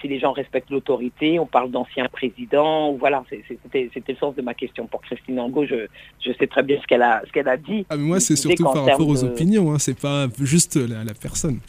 [0.00, 4.54] si les gens respectent l'autorité, on parle d'anciens présidents, voilà, c'était le sens de ma
[4.54, 4.86] question.
[4.86, 5.86] Pour Christine Angot, je,
[6.24, 7.86] je sais très bien ce qu'elle a, ce qu'elle a dit.
[7.88, 11.14] Ah, mais moi, c'est surtout par rapport aux opinions, hein, c'est pas juste la, la
[11.14, 11.60] personne.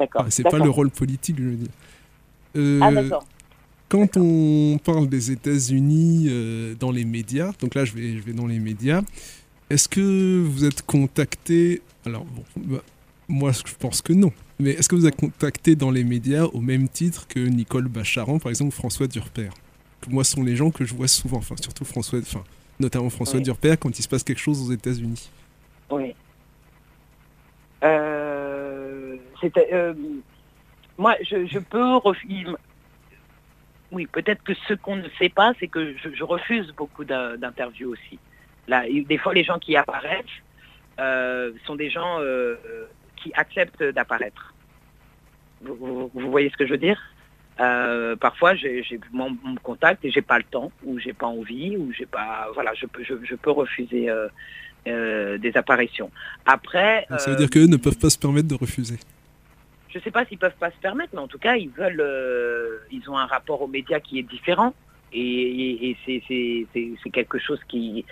[0.00, 0.26] D'accord.
[0.30, 1.70] c'est pas le rôle politique, je veux dire.
[2.56, 3.24] Euh, ah, d'accord.
[3.88, 8.32] Quand on parle des États-Unis euh, dans les médias, donc là, je vais, je vais
[8.32, 9.02] dans les médias,
[9.70, 11.82] est-ce que vous êtes contacté?
[12.04, 12.82] Alors, bon, bah,
[13.28, 14.32] moi, je pense que non.
[14.62, 18.38] Mais est-ce que vous avez contacté dans les médias au même titre que Nicole Bacharan,
[18.38, 19.48] par exemple, François Durper
[20.08, 22.44] Moi, ce sont les gens que je vois souvent, enfin, surtout François, enfin,
[22.78, 25.28] notamment François Durper, quand il se passe quelque chose aux États-Unis.
[25.90, 26.14] Oui.
[27.82, 29.16] Euh,
[29.72, 29.94] euh,
[30.96, 32.46] moi, je, peux refuser.
[33.90, 38.20] Oui, peut-être que ce qu'on ne sait pas, c'est que je, refuse beaucoup d'interviews aussi.
[38.68, 40.24] Là, des fois, les gens qui apparaissent
[41.00, 42.20] euh, sont des gens
[43.16, 44.51] qui acceptent d'apparaître.
[45.62, 47.00] Vous, voyez ce que je veux dire
[47.60, 48.82] euh, parfois, j'ai
[49.12, 52.72] mon, contact et j'ai pas le temps, ou j'ai pas envie, ou j'ai pas, voilà,
[52.74, 54.26] je peux, je, peux refuser euh,
[54.88, 56.10] euh, des apparitions.
[56.46, 58.96] Après, ça veut dire qu'eux ne peuvent pas se permettre de refuser.
[59.90, 62.02] Je sais pas s'ils peuvent pas se permettre, mais en tout cas, ils veulent,
[62.90, 64.74] ils ont un rapport aux médias qui est différent,
[65.12, 68.04] et, c'est quelque chose qu'ils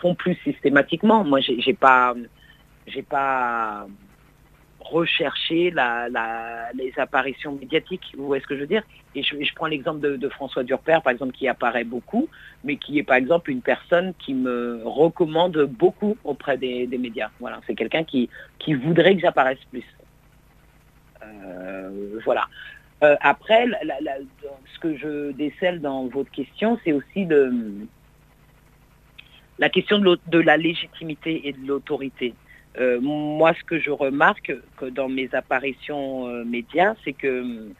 [0.00, 1.24] font plus systématiquement.
[1.24, 2.14] Moi, j'ai pas,
[2.86, 3.86] j'ai pas
[4.80, 5.72] rechercher
[6.74, 8.14] les apparitions médiatiques.
[8.16, 8.82] Vous voyez ce que je veux dire?
[9.14, 12.28] Et je, prends l'exemple de, François Durper, par exemple, qui apparaît beaucoup,
[12.64, 17.30] mais qui est par exemple une personne qui me recommande beaucoup auprès des, médias.
[17.40, 18.28] Voilà, c'est quelqu'un qui,
[18.68, 19.84] voudrait que j'apparaisse plus.
[21.22, 22.46] Euh, voilà.
[23.02, 23.66] Euh, après,
[24.74, 27.26] ce que je décèle dans votre question, c'est aussi
[29.58, 32.34] la question de la légitimité et de l'autorité.
[32.78, 37.74] Euh, moi, ce que je remarque que dans mes apparitions euh, médias, c'est que hum,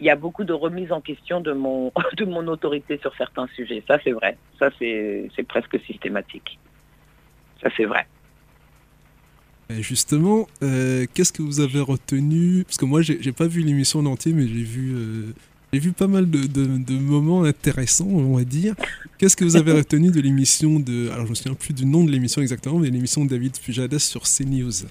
[0.00, 3.46] il y a beaucoup de remise en question de mon, de mon autorité sur certains
[3.54, 3.82] sujets.
[3.86, 4.36] Ça, c'est vrai.
[4.58, 6.58] Ça, c'est presque systématique.
[7.62, 8.06] Ça, c'est vrai.
[9.70, 12.64] justement, euh, qu'est-ce que vous avez retenu?
[12.64, 14.94] Parce que moi, j'ai pas vu l'émission en entier, mais j'ai vu
[15.72, 18.74] j'ai vu pas mal de, moments intéressants, on va dire.
[19.18, 21.10] Qu'est-ce que vous avez retenu de l'émission de.
[21.10, 23.98] Alors, je me souviens plus du nom de l'émission exactement, mais l'émission de David Pujadas
[23.98, 24.86] sur CNews?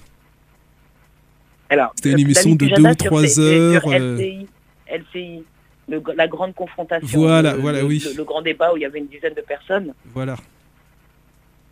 [1.96, 3.82] C'était une émission de 2 ou 3 heures.
[3.82, 4.46] Sur LCI,
[4.92, 5.44] euh, LCI
[5.88, 7.06] la grande confrontation.
[7.18, 8.02] Voilà, voilà, oui.
[8.16, 9.94] Le, grand débat où il y avait une dizaine de personnes.
[10.06, 10.36] Voilà.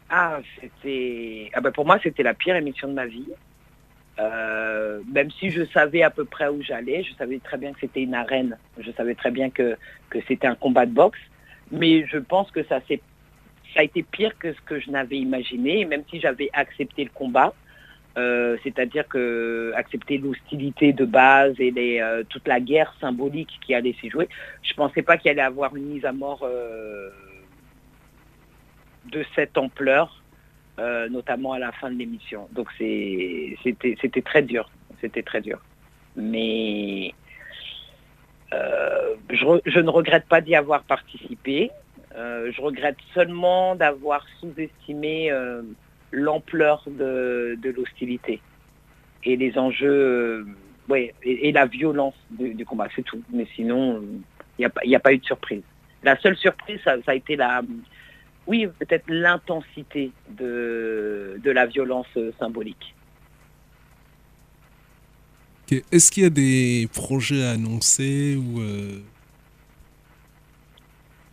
[0.08, 1.50] Ah, c'était.
[1.54, 3.26] Ah ben pour moi, c'était la pire émission de ma vie.
[4.18, 7.80] Euh, même si je savais à peu près où j'allais, je savais très bien que
[7.80, 9.76] c'était une arène, je savais très bien que,
[10.08, 11.18] que c'était un combat de boxe,
[11.72, 12.94] mais je pense que ça, ça
[13.80, 17.54] a été pire que ce que je n'avais imaginé, même si j'avais accepté le combat,
[18.16, 23.96] euh, c'est-à-dire que accepter l'hostilité de base et euh, toute la guerre symbolique qui allait
[24.00, 24.28] s'y jouer,
[24.62, 26.48] je ne pensais pas qu'il allait avoir une mise à mort
[29.10, 30.23] de cette ampleur
[30.80, 32.48] euh, notamment à la fin de l'émission.
[32.52, 34.68] Donc c'était très dur,
[35.00, 35.60] c'était très dur.
[36.16, 37.14] Mais
[38.52, 41.70] euh, je, ne regrette pas d'y avoir participé.
[42.16, 45.30] Euh, je regrette seulement d'avoir sous-estimé
[46.10, 48.40] l'ampleur de, l'hostilité
[49.24, 50.44] et les enjeux
[50.88, 53.22] oui, et, la violence du, combat, c'est tout.
[53.32, 54.02] Mais sinon,
[54.58, 55.62] il n'y a, pas eu de surprise.
[56.02, 57.62] La seule surprise, ça, a été la,
[58.46, 62.06] oui, peut-être l'intensité de, de la violence
[62.38, 62.94] symbolique.
[65.90, 68.60] Est-ce qu'il y a des projets à annoncer ou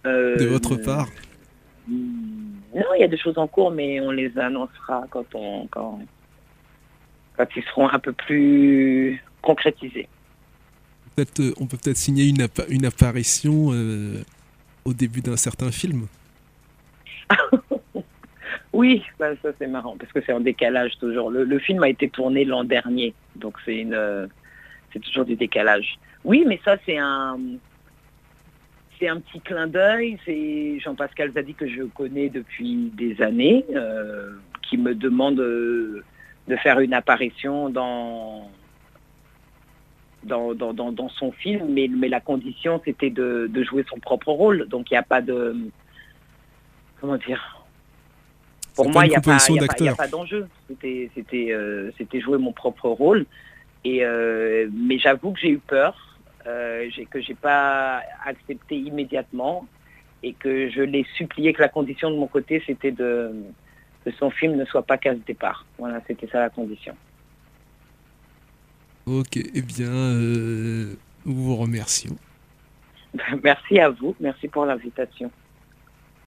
[0.06, 1.10] de votre part?
[1.88, 6.00] Non, il y a des choses en cours, mais on les annoncera quand on quand,
[7.36, 10.08] quand ils seront un peu plus concrétisés.
[11.20, 14.24] Euh, on peut peut-être signer une, une apparition euh,
[14.86, 16.08] au début d'un certain film.
[18.74, 21.30] oui, bah, ça c'est marrant parce que c'est en décalage toujours.
[21.30, 24.30] Le, film a été tourné l'an dernier, donc c'est une,
[24.94, 25.98] c'est toujours du décalage.
[26.24, 27.38] Oui, mais ça c'est un,
[29.00, 30.18] c'est un petit clin d'œil.
[30.26, 36.04] C'est Jean-Pascal Zadi que je connais depuis des années, euh, qui me demande de
[36.58, 38.50] faire une apparition dans
[40.24, 44.68] dans, dans, son film, mais, mais la condition c'était de, jouer son propre rôle.
[44.68, 45.56] Donc il n'y a pas de
[47.02, 47.66] comment dire.
[48.76, 50.48] Pour moi, il n'y a, pas d'enjeu.
[50.68, 53.26] C'était c'était euh, c'était jouer mon propre rôle.
[53.84, 59.68] Et euh, mais j'avoue que j'ai eu peur, euh, que j'ai pas accepté immédiatement
[60.24, 63.34] et que je l'ai supplié que la condition de mon côté c'était de
[64.06, 65.66] que son film ne soit pas casse départ.
[65.78, 66.96] Voilà, c'était ça la condition.
[69.08, 70.94] Ok, eh bien, euh,
[71.26, 72.16] nous vous remercions.
[73.44, 75.32] Merci à vous, merci pour l'invitation.